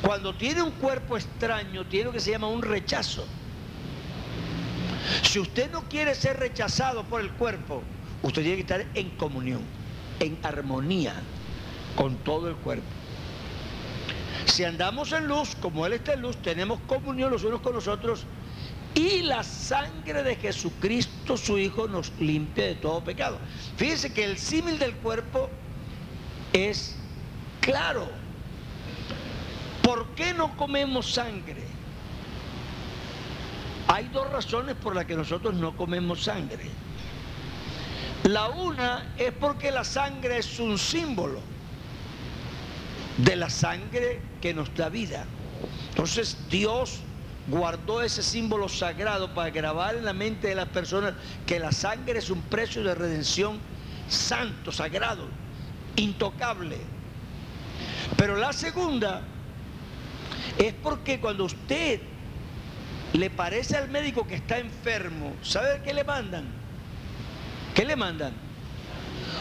[0.05, 3.26] cuando tiene un cuerpo extraño, tiene lo que se llama un rechazo.
[5.22, 7.82] Si usted no quiere ser rechazado por el cuerpo,
[8.22, 9.62] usted tiene que estar en comunión,
[10.20, 11.14] en armonía
[11.96, 12.84] con todo el cuerpo.
[14.44, 17.88] Si andamos en luz, como Él está en luz, tenemos comunión los unos con los
[17.88, 18.26] otros
[18.94, 23.38] y la sangre de Jesucristo, su Hijo, nos limpia de todo pecado.
[23.76, 25.48] Fíjense que el símil del cuerpo
[26.52, 26.94] es
[27.61, 28.24] claro.
[29.85, 31.62] ¿Por qué no comemos sangre?
[33.87, 36.70] Hay dos razones por las que nosotros no comemos sangre.
[38.24, 41.41] La una es porque la sangre es un símbolo.
[43.16, 45.26] de la sangre que nos da vida.
[45.91, 47.01] Entonces Dios
[47.47, 51.14] guardó ese símbolo sagrado para grabar en la mente de las personas
[51.47, 53.61] que la sangre es un precio de redención
[54.09, 55.28] santo, sagrado,
[55.97, 56.78] intocable.
[58.16, 59.22] Pero la segunda
[60.59, 62.01] es porque cuando usted
[63.12, 66.45] le parece al médico que está enfermo, ¿sabe qué le mandan?
[67.74, 68.32] ¿Qué le mandan?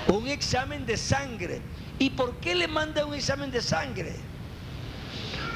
[0.08, 1.62] Un examen de sangre.
[1.99, 4.14] ¿Y por qué le mandan un examen de sangre?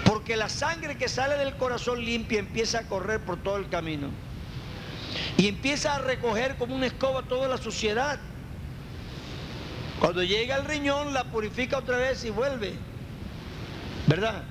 [0.06, 4.10] Porque la sangre que sale del corazón limpia empieza a correr por todo el camino.
[5.38, 8.20] Y empieza a recoger como una escoba toda la suciedad.
[10.00, 12.74] Cuando llega al riñón la purifica otra vez y vuelve.
[14.08, 14.43] ¿Verdad?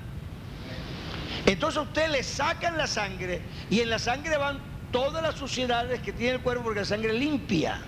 [1.45, 4.59] Entonces a usted le sacan la sangre y en la sangre van
[4.91, 7.81] todas las suciedades que tiene el cuerpo porque la sangre limpia.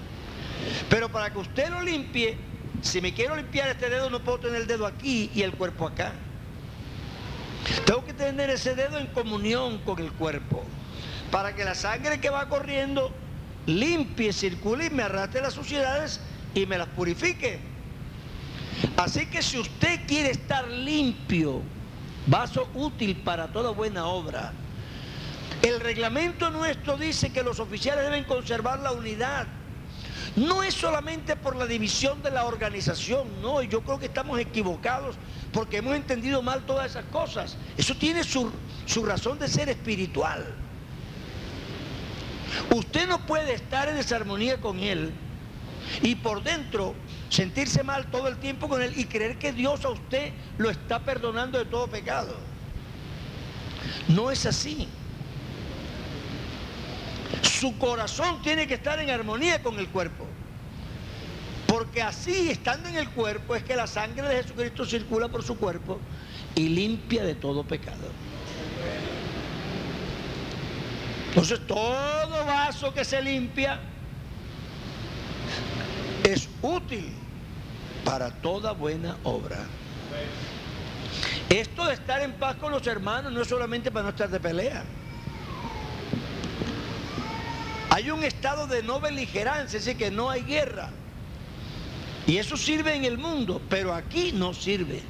[0.91, 2.37] Pero para que usted lo limpie,
[2.83, 5.87] si me quiero limpiar este dedo no puedo tener el dedo aquí y el cuerpo
[5.87, 6.13] acá.
[7.85, 10.65] Tengo que tener ese dedo en comunión con el cuerpo
[11.31, 13.13] para que la sangre que va corriendo
[13.67, 16.21] limpie, circule y me arrastre las suciedades
[16.55, 17.59] y me las purifique.
[18.97, 21.63] Así que si usted quiere estar limpio,
[22.29, 24.53] vaso útil para toda buena obra.
[25.63, 29.47] El reglamento nuestro dice que los oficiales deben conservar la unidad.
[30.37, 35.17] No es solamente por la división de la organización, no, yo creo que estamos equivocados
[35.53, 37.57] porque hemos entendido mal todas esas cosas.
[37.77, 38.51] Eso tiene su,
[38.87, 40.45] su razón de ser espiritual.
[42.75, 45.13] Usted no puede estar en desarmonía con Él
[46.03, 46.95] y por dentro
[47.29, 51.01] sentirse mal todo el tiempo con Él y creer que Dios a usted lo está
[51.01, 52.37] perdonando de todo pecado.
[54.09, 54.89] No es así.
[57.43, 60.27] Su corazón tiene que estar en armonía con el cuerpo.
[61.67, 65.57] Porque así, estando en el cuerpo, es que la sangre de Jesucristo circula por su
[65.59, 66.01] cuerpo
[66.55, 68.09] y limpia de todo pecado.
[71.29, 73.79] Entonces, todo vaso que se limpia
[76.25, 77.18] es útil
[78.05, 79.59] para toda buena obra.
[81.49, 84.41] Esto de estar en paz con los hermanos no es solamente para no estar de
[84.41, 84.85] pelea.
[87.91, 90.91] Hay un estado de no beligerancia, es decir, que no hay guerra.
[92.27, 95.01] Y eso sirve en el mundo, pero aquí no sirve.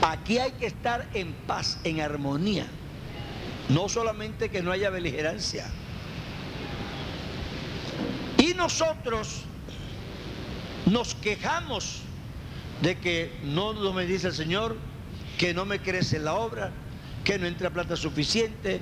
[0.00, 2.66] Aquí hay que estar en paz, en armonía.
[3.68, 5.66] No solamente que no haya beligerancia.
[8.38, 9.42] Y nosotros
[10.86, 12.00] nos quejamos
[12.80, 14.76] de que no me dice el Señor,
[15.38, 16.72] que no me crece la obra,
[17.24, 18.80] que no entra plata suficiente,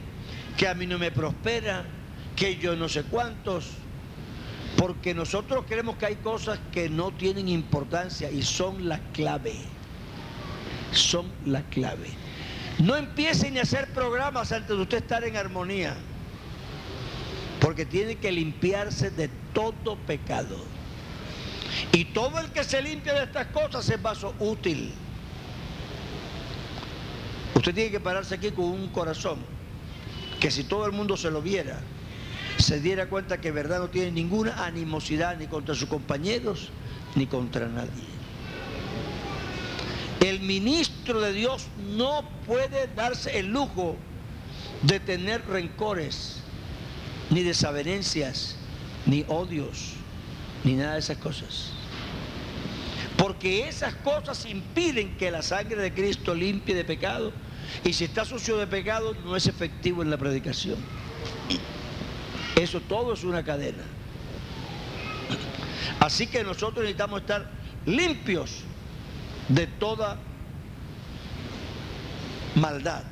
[0.56, 1.84] que a mí no me prospera,
[2.36, 3.68] que yo no sé cuántos,
[4.76, 9.54] porque nosotros creemos que hay cosas que no tienen importancia y son la clave,
[10.92, 12.08] son la clave.
[12.78, 15.96] No empiecen a hacer programas antes de usted estar en armonía,
[17.60, 20.56] porque tiene que limpiarse de todo pecado.
[21.92, 24.92] Y todo el que se limpia de estas cosas es vaso útil.
[27.54, 29.38] Usted tiene que pararse aquí con un corazón
[30.38, 31.80] que si todo el mundo se lo viera,
[32.58, 36.70] se diera cuenta que verdad no tiene ninguna animosidad ni contra sus compañeros
[37.16, 38.08] ni contra nadie.
[40.20, 41.66] El ministro de Dios
[41.96, 43.96] no puede darse el lujo
[44.82, 46.40] de tener rencores,
[47.30, 48.56] ni desavenencias,
[49.06, 49.94] ni odios
[50.64, 51.72] ni nada de esas cosas.
[53.20, 57.34] Porque esas cosas impiden que la sangre de Cristo limpie de pecado.
[57.84, 60.78] Y si está sucio de pecado, no es efectivo en la predicación.
[62.58, 63.84] Eso todo es una cadena.
[66.00, 67.50] Así que nosotros necesitamos estar
[67.84, 68.62] limpios
[69.48, 70.16] de toda
[72.54, 73.02] maldad.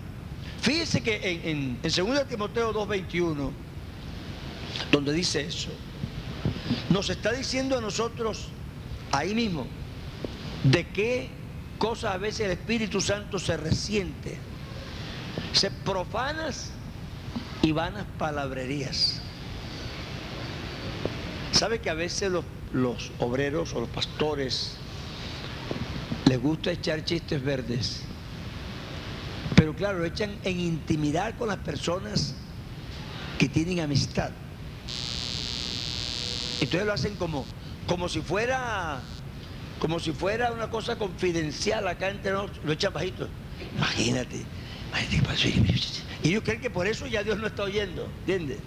[0.63, 3.51] Fíjense que en, en, 2 Timoteo 2.21,
[4.91, 5.71] donde dice eso,
[6.89, 8.49] nos está diciendo a nosotros
[9.13, 9.67] ahí mismo
[10.65, 11.31] de qué
[11.79, 14.39] cosas a veces el Espíritu Santo se resiente.
[15.53, 16.71] Se profanas
[17.63, 19.21] y vanas palabrerías.
[21.53, 24.77] ¿Sabe que a veces los, los obreros o los pastores
[26.27, 28.03] les gusta echar chistes verdes?
[29.57, 32.35] Pero claro, lo echan en intimidad con las personas
[33.39, 34.31] que tienen amistad.
[36.61, 37.47] Entonces lo hacen como,
[37.87, 39.01] como si fuera
[39.79, 43.29] como si fuera una cosa confidencial acá entre nosotros, lo echan bajito.
[43.77, 44.45] Imagínate,
[46.23, 48.59] Y ellos creen que por eso ya Dios no está oyendo, ¿entiendes?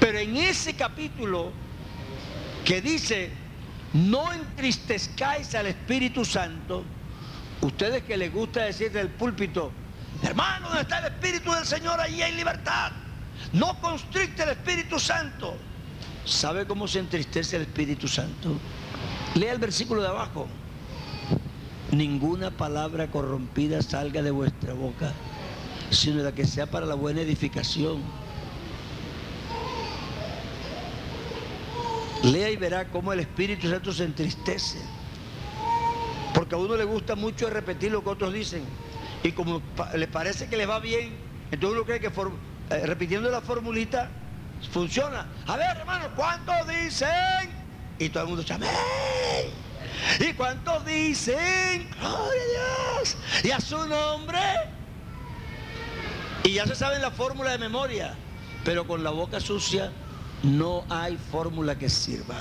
[0.00, 1.52] Pero en ese capítulo
[2.64, 3.30] que dice
[3.94, 6.84] no entristezcáis al Espíritu Santo.
[7.60, 9.70] Ustedes que les gusta decir del púlpito,
[10.22, 12.90] hermano, donde está el Espíritu del Señor, allí hay libertad.
[13.52, 15.56] No constricte el Espíritu Santo.
[16.24, 18.56] ¿Sabe cómo se entristece el Espíritu Santo?
[19.34, 20.46] Lea el versículo de abajo.
[21.90, 25.12] Ninguna palabra corrompida salga de vuestra boca,
[25.90, 28.02] sino la que sea para la buena edificación.
[32.22, 34.78] Lea y verá cómo el Espíritu Santo se entristece.
[36.32, 38.64] Porque a uno le gusta mucho repetir lo que otros dicen.
[39.22, 39.60] Y como
[39.94, 41.16] le parece que les va bien,
[41.50, 44.10] entonces uno cree que eh, repitiendo la formulita
[44.68, 45.26] funciona.
[45.46, 47.50] A ver, hermano, ¿cuántos dicen?
[47.98, 48.58] Y todo el mundo dice.
[50.20, 51.88] ¿Y cuántos dicen?
[51.98, 53.16] Gloria a Dios.
[53.42, 54.38] Y a su nombre.
[56.42, 58.14] Y ya se saben la fórmula de memoria.
[58.64, 59.92] Pero con la boca sucia
[60.42, 62.36] no hay fórmula que sirva.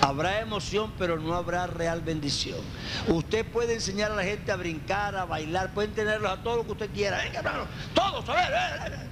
[0.00, 2.58] Habrá emoción, pero no habrá real bendición.
[3.06, 6.66] Usted puede enseñar a la gente a brincar, a bailar, pueden tenerlos a todo lo
[6.66, 7.18] que usted quiera.
[7.18, 9.11] Venga, hermano, todos, a ver,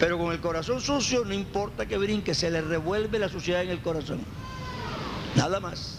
[0.00, 3.68] Pero con el corazón sucio, no importa que brinque, se le revuelve la suciedad en
[3.68, 4.20] el corazón.
[5.36, 5.98] Nada más.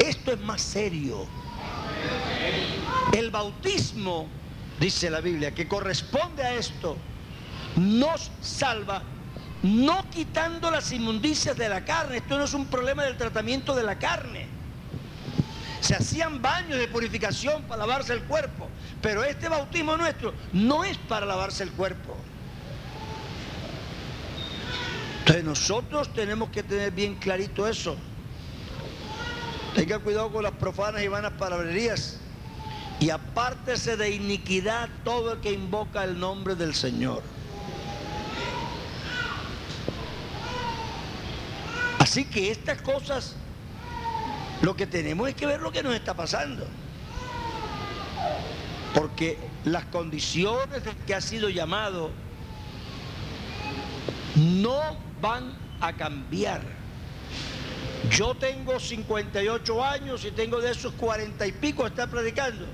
[0.00, 1.26] Esto es más serio.
[3.12, 4.26] El bautismo,
[4.80, 6.96] dice la Biblia, que corresponde a esto,
[7.76, 9.02] nos salva
[9.62, 12.16] no quitando las inmundicias de la carne.
[12.16, 14.48] Esto no es un problema del tratamiento de la carne.
[15.80, 18.68] Se hacían baños de purificación para lavarse el cuerpo,
[19.00, 22.16] pero este bautismo nuestro no es para lavarse el cuerpo.
[25.30, 27.96] Entonces nosotros tenemos que tener bien clarito eso.
[29.76, 32.18] Tenga cuidado con las profanas y vanas palabrerías.
[32.98, 37.22] Y apártese de iniquidad todo el que invoca el nombre del Señor.
[42.00, 43.36] Así que estas cosas,
[44.62, 46.66] lo que tenemos es que ver lo que nos está pasando.
[48.94, 52.10] Porque las condiciones que ha sido llamado
[54.34, 56.62] no van a cambiar.
[58.10, 62.66] Yo tengo 58 años y tengo de esos 40 y pico a estar predicando.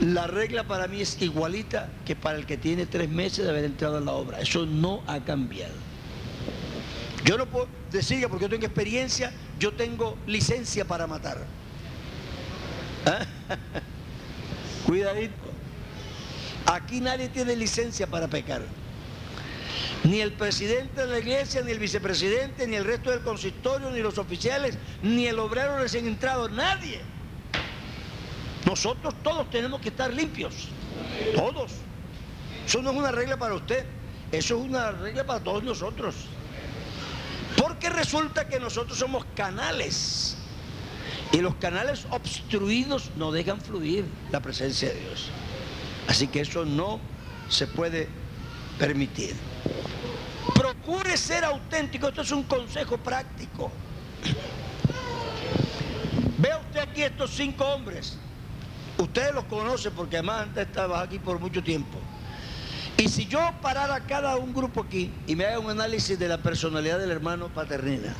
[0.00, 3.64] La regla para mí es igualita que para el que tiene tres meses de haber
[3.64, 4.40] entrado en la obra.
[4.40, 5.74] Eso no ha cambiado.
[7.24, 11.44] Yo no puedo decir porque yo tengo experiencia, yo tengo licencia para matar.
[13.06, 13.24] ¿Ah?
[14.86, 15.34] Cuidadito.
[16.66, 18.62] Aquí nadie tiene licencia para pecar.
[20.04, 24.00] Ni el presidente de la iglesia, ni el vicepresidente, ni el resto del consistorio, ni
[24.00, 27.00] los oficiales, ni el obrero recién entrado, nadie.
[28.64, 30.68] Nosotros todos tenemos que estar limpios.
[31.34, 31.72] Todos.
[32.66, 33.86] Eso no es una regla para usted.
[34.32, 36.14] Eso es una regla para todos nosotros.
[37.56, 40.36] Porque resulta que nosotros somos canales.
[41.32, 45.30] Y los canales obstruidos no dejan fluir la presencia de Dios.
[46.08, 47.00] Así que eso no
[47.48, 48.08] se puede
[48.78, 49.34] permitir.
[50.54, 52.08] Procure ser auténtico.
[52.08, 53.70] Esto es un consejo práctico.
[56.38, 58.18] Vea usted aquí estos cinco hombres.
[58.98, 61.98] Ustedes los conocen porque además antes estaba aquí por mucho tiempo.
[62.96, 66.38] Y si yo parara cada un grupo aquí y me haga un análisis de la
[66.38, 68.14] personalidad del hermano Paternina,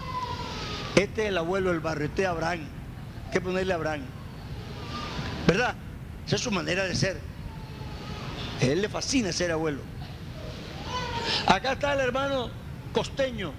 [0.95, 2.61] este es el abuelo del barrio, este es Abraham,
[3.25, 4.03] hay que ponerle Abraham,
[5.47, 5.75] ¿verdad?
[6.27, 7.19] Esa es su manera de ser.
[8.61, 9.81] Él le fascina ser abuelo.
[11.47, 12.51] Acá está el hermano
[12.93, 13.53] costeño.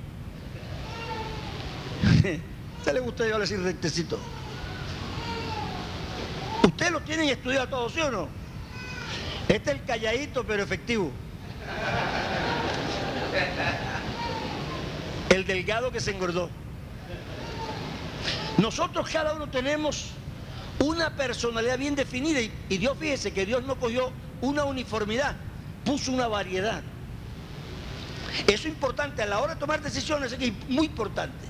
[2.03, 4.19] ¿A usted le gusta yo decir rectecito?
[6.63, 8.29] ¿Ustedes lo tienen estudiado todos, sí o no?
[9.47, 11.11] Este es el calladito pero efectivo.
[15.29, 16.49] El delgado que se engordó.
[18.57, 20.11] Nosotros cada uno tenemos
[20.79, 24.11] una personalidad bien definida y, Dios fíjese que Dios no cogió
[24.41, 25.35] una uniformidad,
[25.85, 26.81] puso una variedad.
[28.47, 31.45] Eso es importante, a la hora de tomar decisiones es muy importante,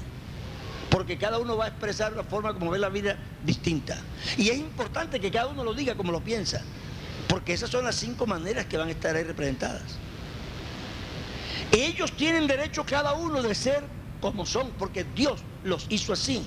[0.89, 3.97] porque cada uno va a expresar una forma como ve la vida distinta.
[4.38, 6.61] Y es importante que cada uno lo diga como lo piensa.
[7.28, 9.84] Porque esas son las cinco maneras que van a estar ahí representadas.
[11.71, 13.84] Ellos tienen derecho cada uno de ser
[14.21, 16.43] como son, porque Dios los hizo así.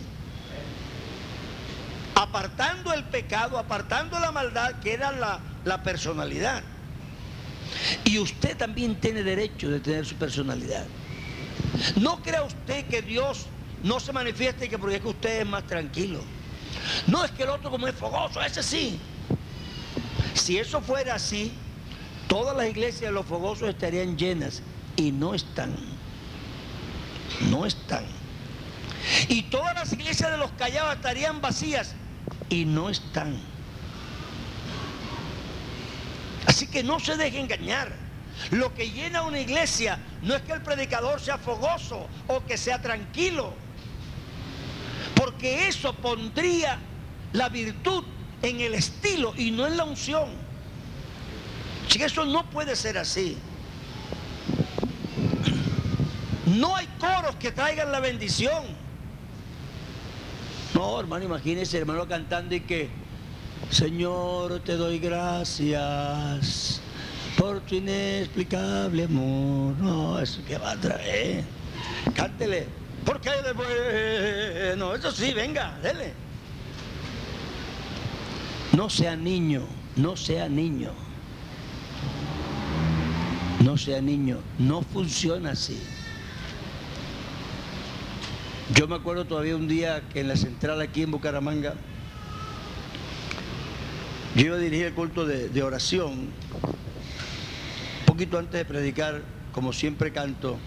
[2.14, 6.62] Apartando el pecado, apartando la maldad, que era la, la personalidad.
[8.04, 10.86] Y usted también tiene derecho de tener su personalidad.
[11.96, 13.46] No crea usted que Dios
[13.82, 16.20] no se manifieste que porque es que usted es más tranquilo.
[17.06, 18.98] No es que el otro como es fogoso, ese sí.
[20.34, 21.52] Si eso fuera así,
[22.28, 24.62] todas las iglesias de los fogosos estarían llenas
[24.96, 25.74] y no están.
[27.50, 28.04] No están.
[29.28, 31.94] Y todas las iglesias de los callados estarían vacías
[32.48, 33.38] y no están.
[36.60, 37.90] Así que no se deje engañar.
[38.50, 42.82] Lo que llena una iglesia no es que el predicador sea fogoso o que sea
[42.82, 43.54] tranquilo,
[45.14, 46.78] porque eso pondría
[47.32, 48.04] la virtud
[48.42, 50.28] en el estilo y no en la unción.
[51.88, 53.38] Si eso no puede ser así.
[56.44, 58.64] No hay coros que traigan la bendición.
[60.74, 62.99] No, hermano, imagínese, hermano, cantando y que,
[63.70, 66.80] Señor, te doy gracias
[67.38, 69.76] por tu inexplicable amor.
[69.78, 71.44] No, eso que va a traer.
[72.14, 72.66] Cántele.
[73.04, 76.12] Porque después, no, eso sí, venga, dele.
[78.72, 79.62] No sea niño,
[79.96, 80.90] no sea niño.
[83.64, 85.80] No sea niño, no funciona así.
[88.74, 91.74] Yo me acuerdo todavía un día que en la central aquí en Bucaramanga,
[94.34, 99.22] yo iba el culto de, oración, un poquito antes de predicar,
[99.52, 100.58] como siempre canto,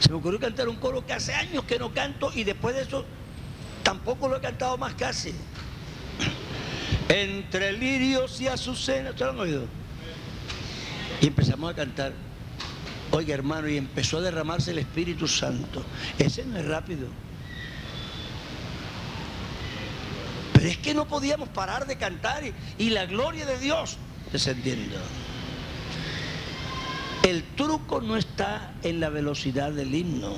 [0.00, 2.82] se me ocurrió cantar un coro que hace años que no canto y después de
[2.82, 3.04] eso
[3.82, 5.34] tampoco lo he cantado más casi.
[7.08, 9.66] Entre lirios y azucenas, ¿ustedes lo han oído?
[11.20, 12.12] Y empezamos a cantar.
[13.10, 15.84] Oiga, hermano, y empezó a derramarse el Espíritu Santo.
[16.18, 17.08] Ese no es rápido.
[20.58, 22.42] Pero es que no podíamos parar de cantar
[22.78, 23.96] y, la gloria de Dios
[24.32, 24.96] descendiendo.
[27.22, 30.34] El truco no está en la velocidad del himno.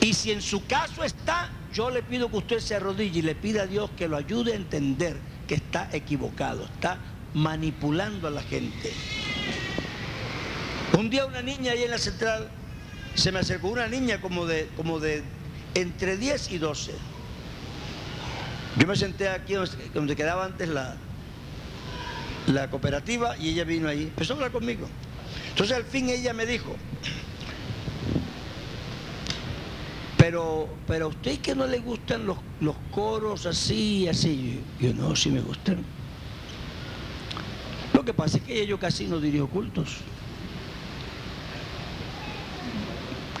[0.00, 3.34] Y si en su caso está, yo le pido que usted se arrodille y le
[3.34, 6.96] pida a Dios que lo ayude a entender que está equivocado, está
[7.34, 8.94] manipulando a la gente.
[10.96, 12.48] Un día una niña ahí en la central
[13.14, 15.22] se me acercó una niña como de, como de
[15.74, 16.92] entre 10 y 12.
[18.78, 20.96] Yo me senté aquí donde, quedaba antes la,
[22.48, 24.88] la cooperativa y ella vino ahí, empezó a hablar conmigo.
[25.50, 26.74] Entonces al fin ella me dijo,
[30.18, 34.88] pero, pero a usted que no le gustan los, los coros así y así, yo,
[34.88, 35.84] yo no, sí me gustan.
[37.92, 39.98] Lo que pasa es que yo casi no dirijo cultos.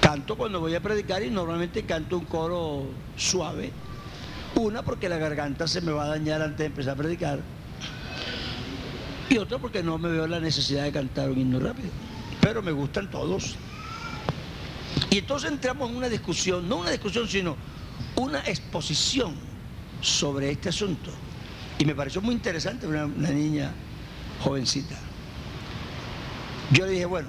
[0.00, 2.84] Canto cuando voy a predicar y normalmente canto un coro
[3.16, 3.72] suave.
[4.56, 7.40] Una porque la garganta se me va a dañar antes de empezar a predicar.
[9.28, 11.88] Y otra porque no me veo la necesidad de cantar un himno rápido.
[12.40, 13.56] Pero me gustan todos.
[15.10, 17.56] Y entonces entramos en una discusión, no una discusión, sino
[18.16, 19.34] una exposición
[20.00, 21.10] sobre este asunto.
[21.78, 23.72] Y me pareció muy interesante una, una niña
[24.40, 24.96] jovencita.
[26.70, 27.28] Yo le dije, bueno,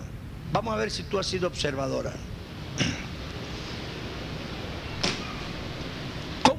[0.51, 2.13] vamos a ver si tú has sido observadora.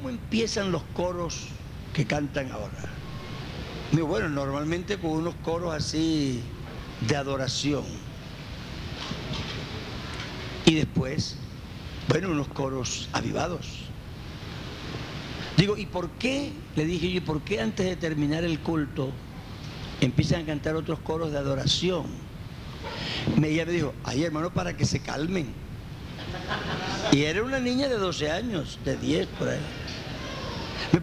[0.07, 1.47] ¿Cómo empiezan los coros
[1.93, 2.85] que cantan ahora?
[3.91, 6.41] Muy bueno, normalmente con unos coros así
[7.01, 7.83] de adoración.
[10.65, 11.35] Y después,
[12.07, 13.67] bueno, unos coros avivados.
[15.57, 16.53] Digo, ¿y por qué?
[16.77, 19.11] Le dije yo, ¿y por qué antes de terminar el culto
[19.99, 22.05] empiezan a cantar otros coros de adoración?
[23.43, 25.53] ella me dijo, ay hermano, para que se calmen.
[27.11, 29.59] Y era una niña de 12 años, de 10 por ahí.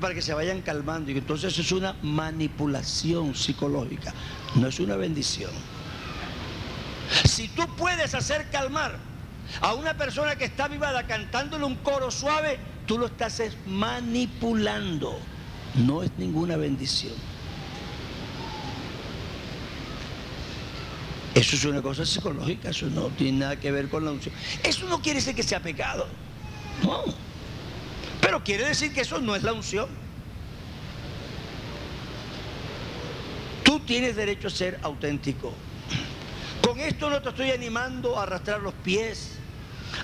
[0.01, 1.11] Para que se vayan calmando.
[1.11, 4.13] Y entonces es una manipulación psicológica,
[4.55, 5.51] no es una bendición.
[7.25, 8.97] Si tú puedes hacer calmar
[9.61, 15.19] a una persona que está vivada cantándole un coro suave, tú lo estás manipulando.
[15.75, 17.15] No es ninguna bendición.
[21.35, 24.35] Eso es una cosa psicológica, eso no tiene nada que ver con la unción.
[24.62, 26.07] Eso no quiere decir que sea pecado.
[26.85, 27.03] No.
[28.20, 29.89] Pero quiere decir que eso no es la unción.
[33.64, 35.53] Tú tienes derecho a ser auténtico.
[36.64, 39.32] Con esto no te estoy animando a arrastrar los pies,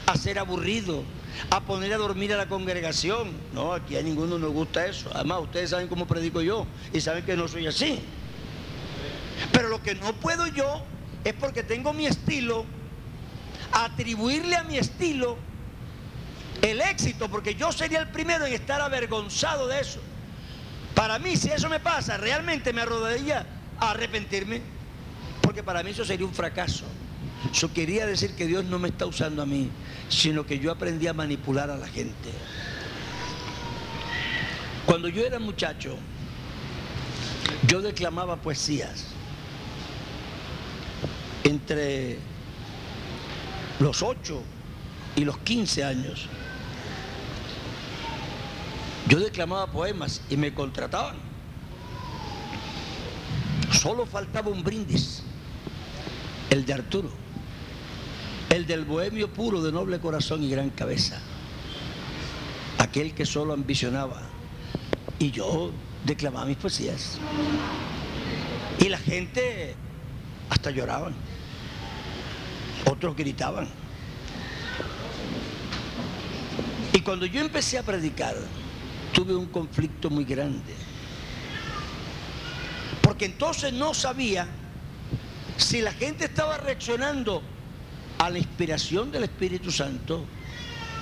[0.07, 1.05] a ser aburrido,
[1.51, 3.31] a poner a dormir a la congregación.
[3.55, 5.11] No, aquí a ninguno nos gusta eso.
[5.15, 8.01] Además, ustedes saben cómo predico yo y saben que no soy así.
[9.53, 10.83] Pero lo que no puedo yo
[11.25, 12.65] es porque tengo mi estilo,
[13.73, 15.37] atribuirle a mi estilo
[16.63, 20.01] el éxito, porque yo sería el primero en estar avergonzado de eso.
[20.95, 23.47] Para mí, si eso me pasa, realmente me arrodaría
[23.79, 24.61] a arrepentirme,
[25.41, 26.85] porque para mí eso sería un fracaso.
[27.51, 29.71] Eso quería decir que Dios no me está usando a mí,
[30.09, 32.31] sino que yo aprendí a manipular a la gente.
[34.85, 35.97] Cuando yo era muchacho,
[37.67, 39.10] yo declamaba poesías
[41.45, 42.19] entre
[43.79, 44.43] los 8
[45.17, 46.29] y los 15 años.
[49.09, 51.17] Yo declamaba poemas y me contrataban.
[53.73, 55.23] Solo faltaba un brindis,
[56.51, 57.11] el de Arturo,
[58.51, 61.19] el del bohemio puro de noble corazón y gran cabeza,
[62.79, 64.23] aquel que solo ambicionaba.
[65.19, 65.73] Y yo
[66.05, 67.19] declamaba mis poesías.
[68.79, 69.75] Y la gente
[70.51, 71.15] hasta lloraban,
[72.85, 73.69] otros gritaban.
[76.93, 78.35] Y cuando yo empecé a predicar,
[79.13, 80.75] tuve un conflicto muy grande.
[83.01, 84.47] Porque entonces no sabía
[85.57, 87.43] si la gente estaba reaccionando
[88.19, 90.27] a la inspiración del Espíritu Santo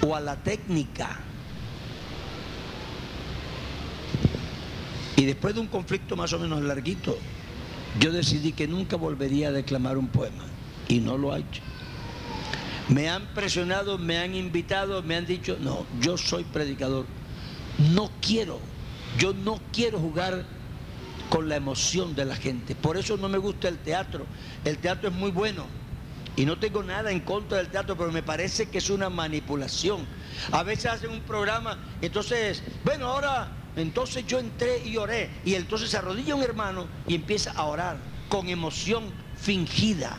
[0.06, 1.20] o a la técnica.
[5.16, 7.18] Y después de un conflicto más o menos larguito,
[7.98, 10.44] yo decidí que nunca volvería a declamar un poema.
[10.88, 11.62] Y no lo ha hecho.
[12.88, 17.04] Me han presionado, me han invitado, me han dicho, no, yo soy predicador.
[17.92, 18.58] No quiero,
[19.18, 20.44] yo no quiero jugar
[21.28, 22.74] con la emoción de la gente.
[22.74, 24.24] Por eso no me gusta el teatro.
[24.64, 25.66] El teatro es muy bueno.
[26.36, 30.06] Y no tengo nada en contra del teatro, pero me parece que es una manipulación.
[30.52, 33.50] A veces hacen un programa, entonces, bueno, ahora,
[33.80, 35.30] entonces yo entré y oré.
[35.44, 37.98] Y entonces se arrodilla un hermano y empieza a orar
[38.28, 39.04] con emoción
[39.36, 40.16] fingida.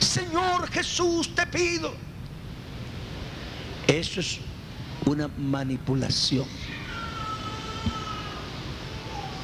[0.00, 1.92] Señor Jesús, te pido.
[3.86, 4.38] Eso es
[5.06, 6.46] una manipulación.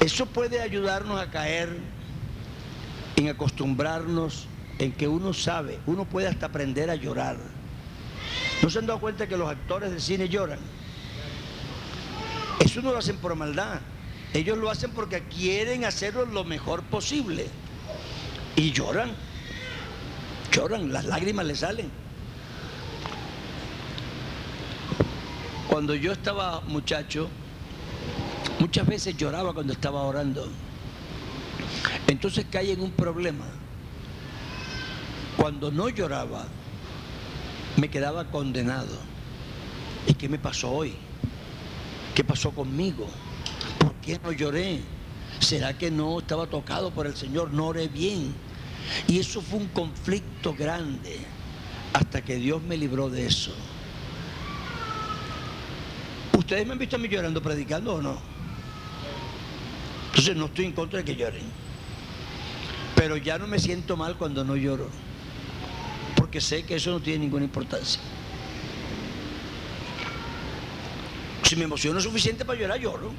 [0.00, 1.78] Eso puede ayudarnos a caer
[3.16, 4.46] en acostumbrarnos
[4.78, 7.36] en que uno sabe, uno puede hasta aprender a llorar.
[8.62, 10.58] ¿No se han dado cuenta que los actores de cine lloran?
[12.60, 13.80] Eso no lo hacen por maldad.
[14.32, 17.46] Ellos lo hacen porque quieren hacerlo lo mejor posible.
[18.54, 19.12] Y lloran.
[20.52, 21.90] Lloran, las lágrimas le salen.
[25.68, 27.28] Cuando yo estaba muchacho,
[28.58, 30.48] muchas veces lloraba cuando estaba orando.
[32.06, 33.46] Entonces caí en un problema.
[35.36, 36.46] Cuando no lloraba,
[37.76, 38.98] me quedaba condenado.
[40.06, 40.94] ¿Y qué me pasó hoy?
[42.20, 43.06] ¿Qué pasó conmigo?
[43.78, 44.82] ¿Por qué no lloré?
[45.38, 47.50] ¿Será que no estaba tocado por el Señor?
[47.50, 48.34] No oré bien.
[49.08, 51.16] Y eso fue un conflicto grande
[51.94, 53.54] hasta que Dios me libró de eso.
[56.36, 58.20] ¿Ustedes me han visto a mí llorando predicando o no?
[60.08, 61.46] Entonces no estoy en contra de que lloren.
[62.96, 64.90] Pero ya no me siento mal cuando no lloro.
[66.16, 68.02] Porque sé que eso no tiene ninguna importancia.
[71.50, 73.10] Si me emociono suficiente para llorar, lloro.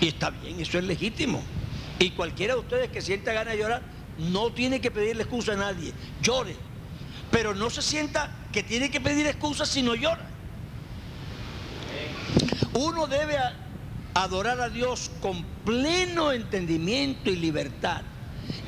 [0.00, 1.42] Y está bien, eso es legítimo.
[1.98, 3.82] Y cualquiera de ustedes que sienta ganas de llorar,
[4.16, 5.92] no tiene que pedirle excusa a nadie.
[6.22, 6.56] Llore.
[7.30, 10.26] Pero no se sienta que tiene que pedir excusa si no llora.
[12.72, 13.36] Uno debe
[14.14, 18.00] adorar a Dios con pleno entendimiento y libertad.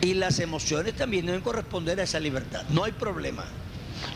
[0.03, 2.65] Y las emociones también deben corresponder a esa libertad.
[2.69, 3.47] No hay problema.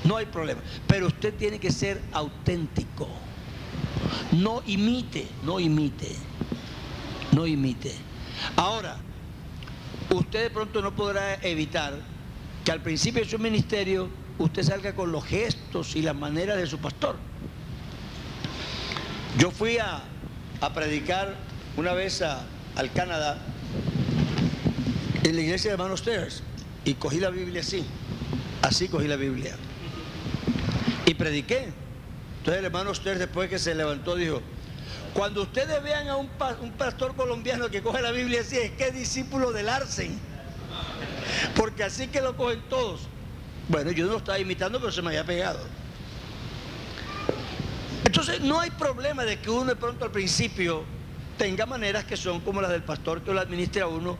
[0.04, 0.60] No hay problema.
[0.86, 3.08] Pero usted tiene que ser auténtico.
[4.32, 6.14] No imite, no imite.
[7.32, 7.94] No imite.
[8.56, 8.96] Ahora,
[10.10, 11.94] usted de pronto no podrá evitar
[12.64, 16.66] que al principio de su ministerio usted salga con los gestos y las maneras de
[16.66, 17.16] su pastor.
[19.38, 20.02] Yo fui a,
[20.74, 21.36] predicar
[21.76, 23.38] una vez al Canadá
[25.22, 26.42] en la iglesia de hermanos Stairs
[26.84, 27.84] y cogí la Biblia así,
[28.62, 29.56] así cogí la Biblia
[31.06, 31.85] y prediqué.
[32.46, 34.40] Entonces el hermano Stairs después que se levantó dijo,
[35.12, 36.28] cuando ustedes vean a un,
[36.78, 40.16] pastor colombiano que coge la Biblia así, es que es discípulo del Arsen.
[41.56, 43.08] Porque así que lo cogen todos.
[43.66, 45.58] Bueno, yo no lo estaba imitando, pero se me había pegado.
[48.04, 50.84] Entonces, no hay problema de que uno de pronto al principio
[51.38, 54.16] tenga maneras que son como las del pastor que lo administra a uno,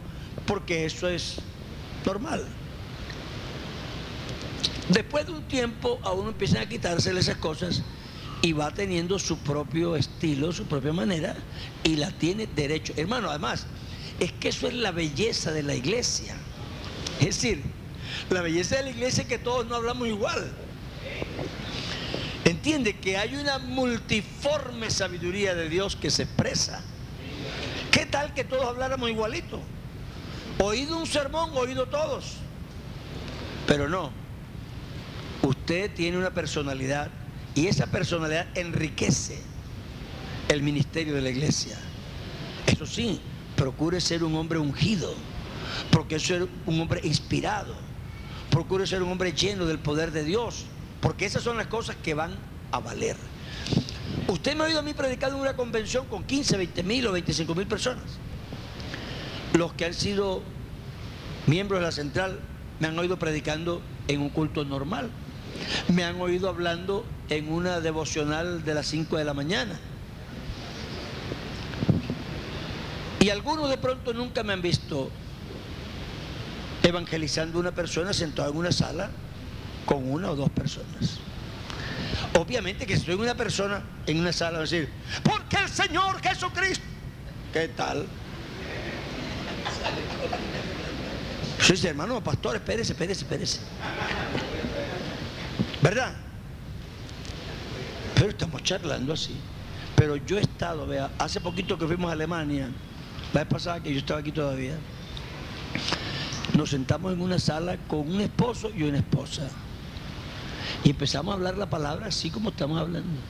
[0.48, 1.36] porque eso es
[2.04, 2.44] normal.
[4.88, 7.84] Después de un tiempo, a uno empiezan a quitársele esas cosas
[8.42, 11.36] y va teniendo su propio estilo, su propia manera,
[11.82, 12.92] y la tiene derecho.
[12.96, 13.66] Hermano, además,
[14.20, 16.36] es que eso es la belleza de la iglesia.
[17.20, 17.62] Es decir,
[18.30, 20.52] la belleza de la iglesia es que todos no hablamos igual.
[22.44, 26.82] Entiende que hay una multiforme sabiduría de Dios que se expresa.
[27.90, 29.60] ¿Qué tal que todos habláramos igualito?
[30.58, 32.36] Oído un sermón, oído todos.
[33.66, 34.10] Pero no.
[35.42, 37.10] Usted tiene una personalidad
[37.56, 39.40] y esa personalidad enriquece
[40.48, 41.76] el ministerio de la iglesia.
[42.66, 43.18] Eso sí,
[43.56, 45.14] procure ser un hombre ungido,
[45.90, 47.74] procure ser un hombre inspirado,
[48.50, 50.66] procure ser un hombre lleno del poder de Dios,
[51.00, 52.36] porque esas son las cosas que van
[52.72, 53.16] a valer.
[54.28, 57.12] Usted me ha oído a mí predicar en una convención con 15, 20 mil o
[57.12, 58.04] 25 mil personas.
[59.54, 60.42] Los que han sido
[61.46, 62.38] miembros de la central
[62.80, 65.10] me han oído predicando en un culto normal.
[65.88, 69.78] Me han oído hablando en una devocional de las 5 de la mañana.
[73.20, 75.10] Y algunos de pronto nunca me han visto
[76.82, 79.10] evangelizando una persona sentada en una sala
[79.84, 81.18] con una o dos personas.
[82.38, 84.88] Obviamente que si estoy en una persona en una sala, a decir,
[85.24, 86.84] porque el Señor Jesucristo,
[87.52, 88.06] ¿qué tal?
[91.60, 93.60] Sí, hermano, pastor, espérese, espérese, espérese.
[95.82, 96.25] ¿Verdad?
[98.16, 99.36] Pero estamos charlando así.
[99.94, 102.70] Pero yo he estado, vea, hace poquito que fuimos a Alemania,
[103.32, 104.76] la vez pasada que yo estaba aquí todavía,
[106.56, 109.48] nos sentamos en una sala con un esposo y una esposa.
[110.82, 113.20] Y empezamos a hablar la palabra así como estamos hablando.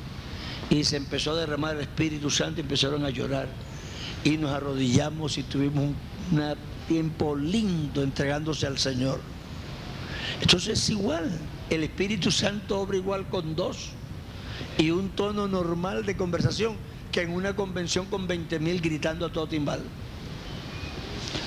[0.71, 3.49] Y se empezó a derramar el Espíritu Santo y empezaron a llorar.
[4.25, 5.97] Y nos arrodillamos y tuvimos un
[6.87, 9.21] tiempo lindo entregándose al Señor.
[10.41, 11.31] Entonces es igual.
[11.71, 13.91] El Espíritu Santo obra igual con dos.
[14.79, 16.77] Y un tono normal de conversación
[17.13, 19.81] que en una convención con 20 mil gritando a todo timbal.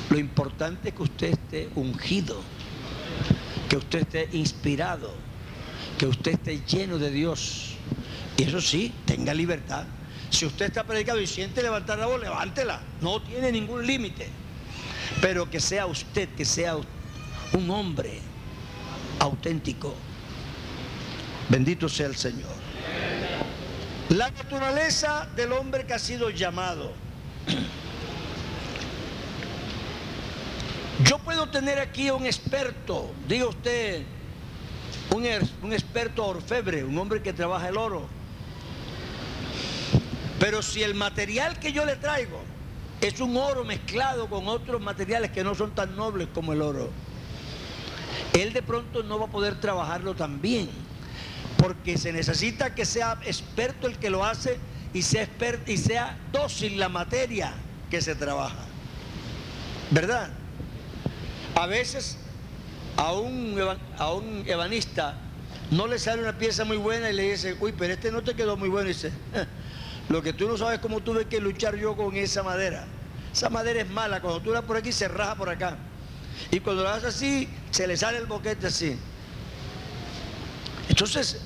[0.09, 2.41] Lo importante es que usted esté ungido,
[3.69, 5.29] que usted esté inspirado
[5.99, 7.73] que usted esté lleno de Dios.
[8.37, 9.83] Y eso sí, tenga libertad.
[10.29, 12.81] Si usted está predicado y siente levantar la voz, levántela.
[13.01, 14.29] No tiene ningún límite.
[15.21, 18.21] Pero que sea usted, que sea un hombre
[19.19, 19.93] auténtico.
[21.49, 22.68] Bendito sea el Señor.
[24.09, 26.91] La naturaleza del hombre que ha sido llamado.
[31.03, 34.03] Yo puedo tener aquí a un experto, diga usted,
[35.15, 38.07] un, experto orfebre, un hombre que trabaja el oro.
[40.39, 42.41] Pero si el material que yo le traigo
[43.01, 46.89] es un oro mezclado con otros materiales que no son tan nobles como el oro,
[48.33, 50.67] él de pronto no va a poder trabajarlo tan bien,
[51.59, 54.57] porque se necesita que sea experto el que lo hace
[54.93, 57.53] y sea, dócil la materia
[57.91, 58.65] que se trabaja.
[59.91, 60.29] ¿Verdad?
[61.55, 62.17] A veces
[62.95, 63.57] a un,
[63.97, 65.17] a un ebanista
[65.71, 68.35] no le sale una pieza muy buena y le dice, uy, pero este no te
[68.35, 68.89] quedó muy bueno.
[68.89, 69.11] Y dice,
[70.09, 72.87] lo que tú no sabes es cómo tuve que luchar yo con esa madera.
[73.33, 75.77] Esa madera es mala, cuando tú la por aquí se raja por acá.
[76.51, 78.97] Y cuando la haces así, se le sale el boquete así.
[80.87, 81.41] Entonces,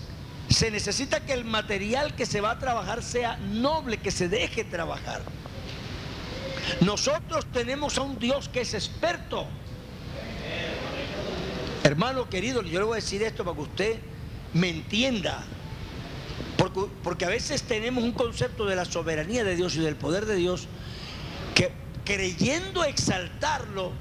[0.49, 4.63] se necesita que el material que se va a trabajar sea noble, que se deje
[4.63, 5.21] trabajar.
[6.81, 9.47] Nosotros tenemos a un Dios que es experto
[11.83, 13.99] Hermano querido, yo le voy a decir esto para que usted
[14.53, 15.43] me entienda.
[16.57, 20.25] Porque, porque, a veces tenemos un concepto de la soberanía de Dios y del poder
[20.25, 20.67] de Dios
[21.53, 21.73] que
[22.05, 23.91] creyendo exaltarlo,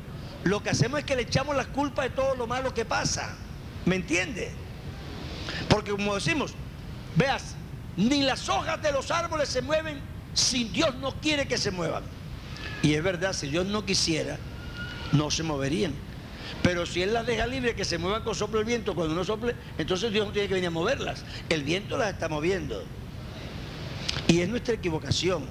[0.45, 3.37] lo que hacemos es que le echamos la culpa de todo lo malo que pasa.
[3.85, 4.53] ¿Me entiende?
[5.69, 6.55] Porque como decimos,
[7.17, 7.55] veas,
[7.97, 10.01] ni las hojas de los árboles se mueven
[10.35, 12.05] si Dios no quiere que se muevan.
[12.83, 14.39] Y es verdad, si Dios no quisiera,
[15.13, 15.95] no se moverían.
[16.63, 19.25] Pero si Él las deja libre, que se muevan con soplo el viento, cuando uno
[19.25, 21.25] sople, entonces Dios no tiene que venir a moverlas.
[21.49, 22.85] El viento las está moviendo.
[24.29, 25.47] Y es nuestra equivocación.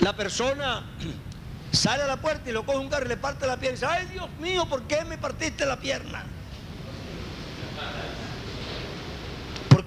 [0.00, 0.84] La persona
[1.72, 3.80] sale a la puerta y lo coge un carro y le parte la pierna y
[3.80, 6.24] dice, ay Dios mío, ¿por qué me partiste la pierna?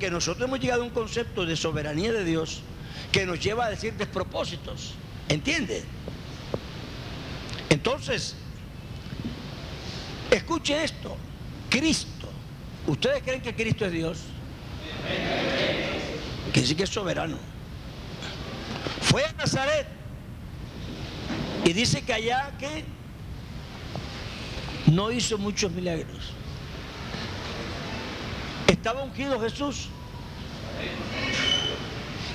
[0.03, 2.59] Porque nosotros hemos llegado a un concepto de soberanía de Dios
[3.13, 4.95] que nos lleva a decir despropósitos.
[5.29, 5.81] ¿Entiende?
[7.69, 8.35] Entonces,
[10.29, 11.15] Escuche esto,
[11.69, 12.27] Cristo.
[12.85, 14.17] ¿Ustedes creen que Cristo es Dios?
[16.51, 17.37] Que sí que es soberano.
[19.03, 19.87] Fue a Nazaret
[21.63, 22.83] y dice que allá que
[24.87, 26.32] no hizo muchos milagros.
[28.67, 29.89] Estaba ungido Jesús.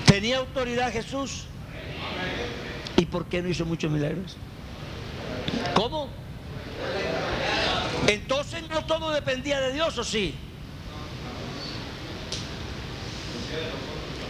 [0.06, 1.44] Tenía autoridad Jesús.
[2.96, 4.36] ¿Y por qué no hizo muchos milagros?
[5.74, 6.08] ¿Cómo?
[8.06, 10.34] Entonces no todo dependía de Dios, ¿o sí?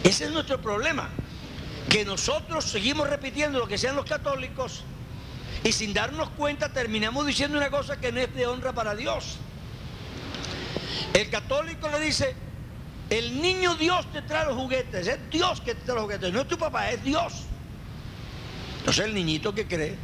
[0.05, 1.09] Ese es nuestro problema.
[1.89, 4.83] Que nosotros seguimos repitiendo lo que sean los católicos
[5.65, 9.39] y sin darnos cuenta terminamos diciendo una cosa que no es de honra para Dios.
[11.15, 12.35] El católico le dice,
[13.11, 16.43] el niño Dios te trae los juguetes, es Dios que te trae los juguetes, no
[16.43, 17.45] es tu papá, es Dios.
[18.81, 19.97] Entonces el niñito que cree,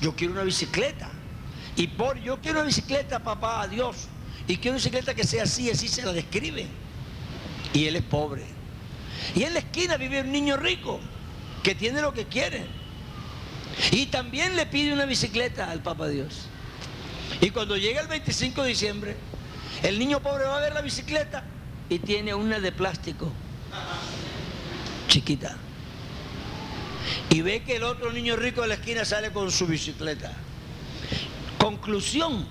[0.00, 1.10] yo quiero una bicicleta.
[1.76, 4.08] Y por yo quiero una bicicleta, papá, a Dios.
[4.46, 6.66] Y quiero una bicicleta que sea así, así se la describe.
[7.72, 8.44] Y él es pobre.
[9.34, 11.00] Y en la esquina vive un niño rico
[11.62, 12.66] que tiene lo que quiere.
[13.90, 16.46] Y también le pide una bicicleta al Papa Dios.
[17.40, 19.16] Y cuando llega el 25 de diciembre,
[19.84, 21.44] el niño pobre va a ver la bicicleta
[21.90, 23.30] y tiene una de plástico,
[25.08, 25.56] chiquita.
[27.28, 30.32] Y ve que el otro niño rico de la esquina sale con su bicicleta.
[31.58, 32.46] Conclusión.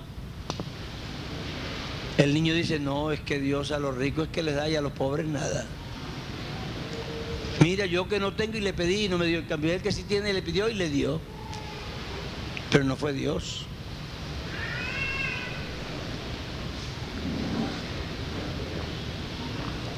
[2.18, 4.76] El niño dice, no, es que Dios a los ricos es que les da y
[4.76, 5.66] a los pobres nada.
[7.60, 9.38] Mira, yo que no tengo y le pedí y no me dio.
[9.38, 11.20] el cambio él que sí tiene le pidió y le dio.
[12.70, 13.66] Pero no fue Dios.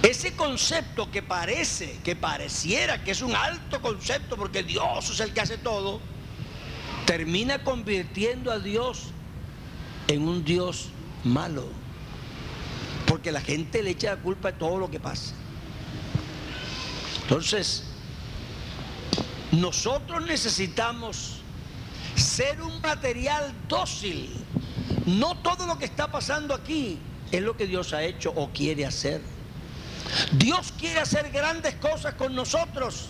[0.07, 5.33] Ese concepto que parece, que pareciera que es un alto concepto porque Dios es el
[5.33, 6.01] que hace todo,
[7.05, 9.09] termina convirtiendo a Dios
[10.07, 10.91] en un Dios
[11.25, 11.67] malo.
[13.07, 15.35] Porque la gente le echa la culpa de todo lo que pasa.
[17.23, 17.83] Entonces,
[19.51, 21.41] nosotros necesitamos
[22.15, 24.31] ser un material dócil.
[25.07, 27.01] No todo lo que está pasando aquí
[27.33, 29.36] es lo que Dios ha hecho o quiere hacer.
[30.33, 33.09] Dios quiere hacer grandes cosas con nosotros.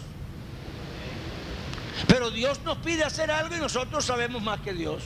[2.06, 5.02] Pero Dios nos pide hacer algo y nosotros sabemos más que Dios.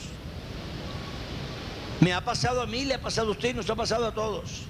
[1.99, 4.13] Me ha pasado a mí, le ha pasado a usted y nos ha pasado a
[4.13, 4.63] todos.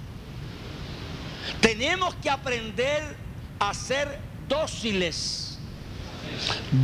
[1.60, 3.16] Tenemos que aprender
[3.58, 4.18] a ser
[4.48, 5.58] dóciles.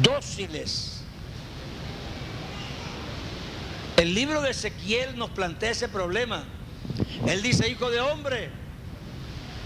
[0.03, 1.03] Dóciles.
[3.97, 6.45] El libro de Ezequiel nos plantea ese problema.
[7.27, 8.51] Él dice, hijo de hombre,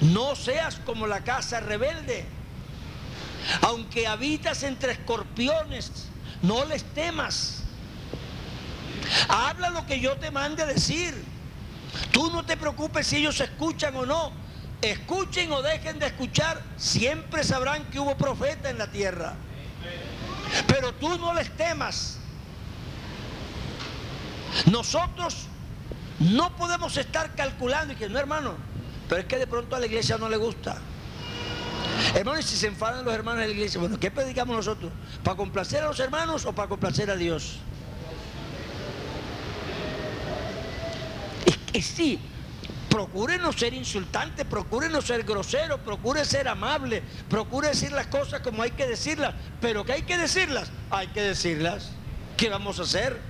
[0.00, 2.24] no seas como la casa rebelde.
[3.62, 6.08] Aunque habitas entre escorpiones,
[6.42, 7.62] no les temas.
[9.28, 11.14] Habla lo que yo te mande decir.
[12.10, 14.32] Tú no te preocupes si ellos escuchan o no.
[14.80, 19.34] Escuchen o dejen de escuchar, siempre sabrán que hubo profeta en la tierra.
[20.66, 22.18] Pero tú no les temas.
[24.70, 25.46] Nosotros
[26.18, 28.54] no podemos estar calculando y que no, hermano,
[29.12, 30.78] pero es que de pronto a la iglesia no le gusta.
[32.14, 34.90] Hermano, y si se enfadan los hermanos de la iglesia, bueno, ¿qué predicamos nosotros?
[35.22, 37.58] ¿Para complacer a los hermanos o para complacer a Dios?
[41.44, 42.18] Es que sí,
[42.88, 48.40] procure no ser insultante, procure no ser grosero, procure ser amable, procure decir las cosas
[48.40, 51.90] como hay que decirlas, pero que hay que decirlas, hay que decirlas.
[52.38, 53.20] ¿Qué vamos a hacer?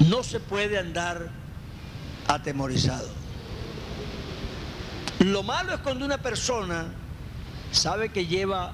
[0.00, 1.43] No se puede andar
[2.28, 3.08] atemorizado.
[5.20, 6.86] Lo malo es cuando una persona
[7.70, 8.72] sabe que lleva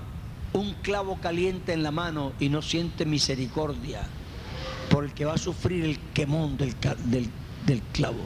[0.53, 4.03] un clavo caliente en la mano y no siente misericordia
[4.89, 6.75] por el que va a sufrir el quemón del,
[7.05, 7.31] del,
[7.67, 8.25] del clavo.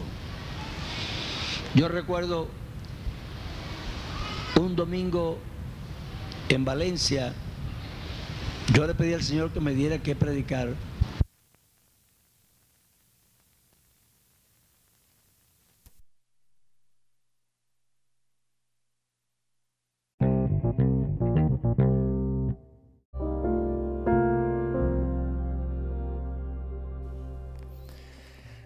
[1.75, 2.49] Yo recuerdo
[4.61, 5.39] un domingo
[6.49, 7.35] en Valencia,
[8.73, 10.75] yo le pedí al Señor que me diera que predicar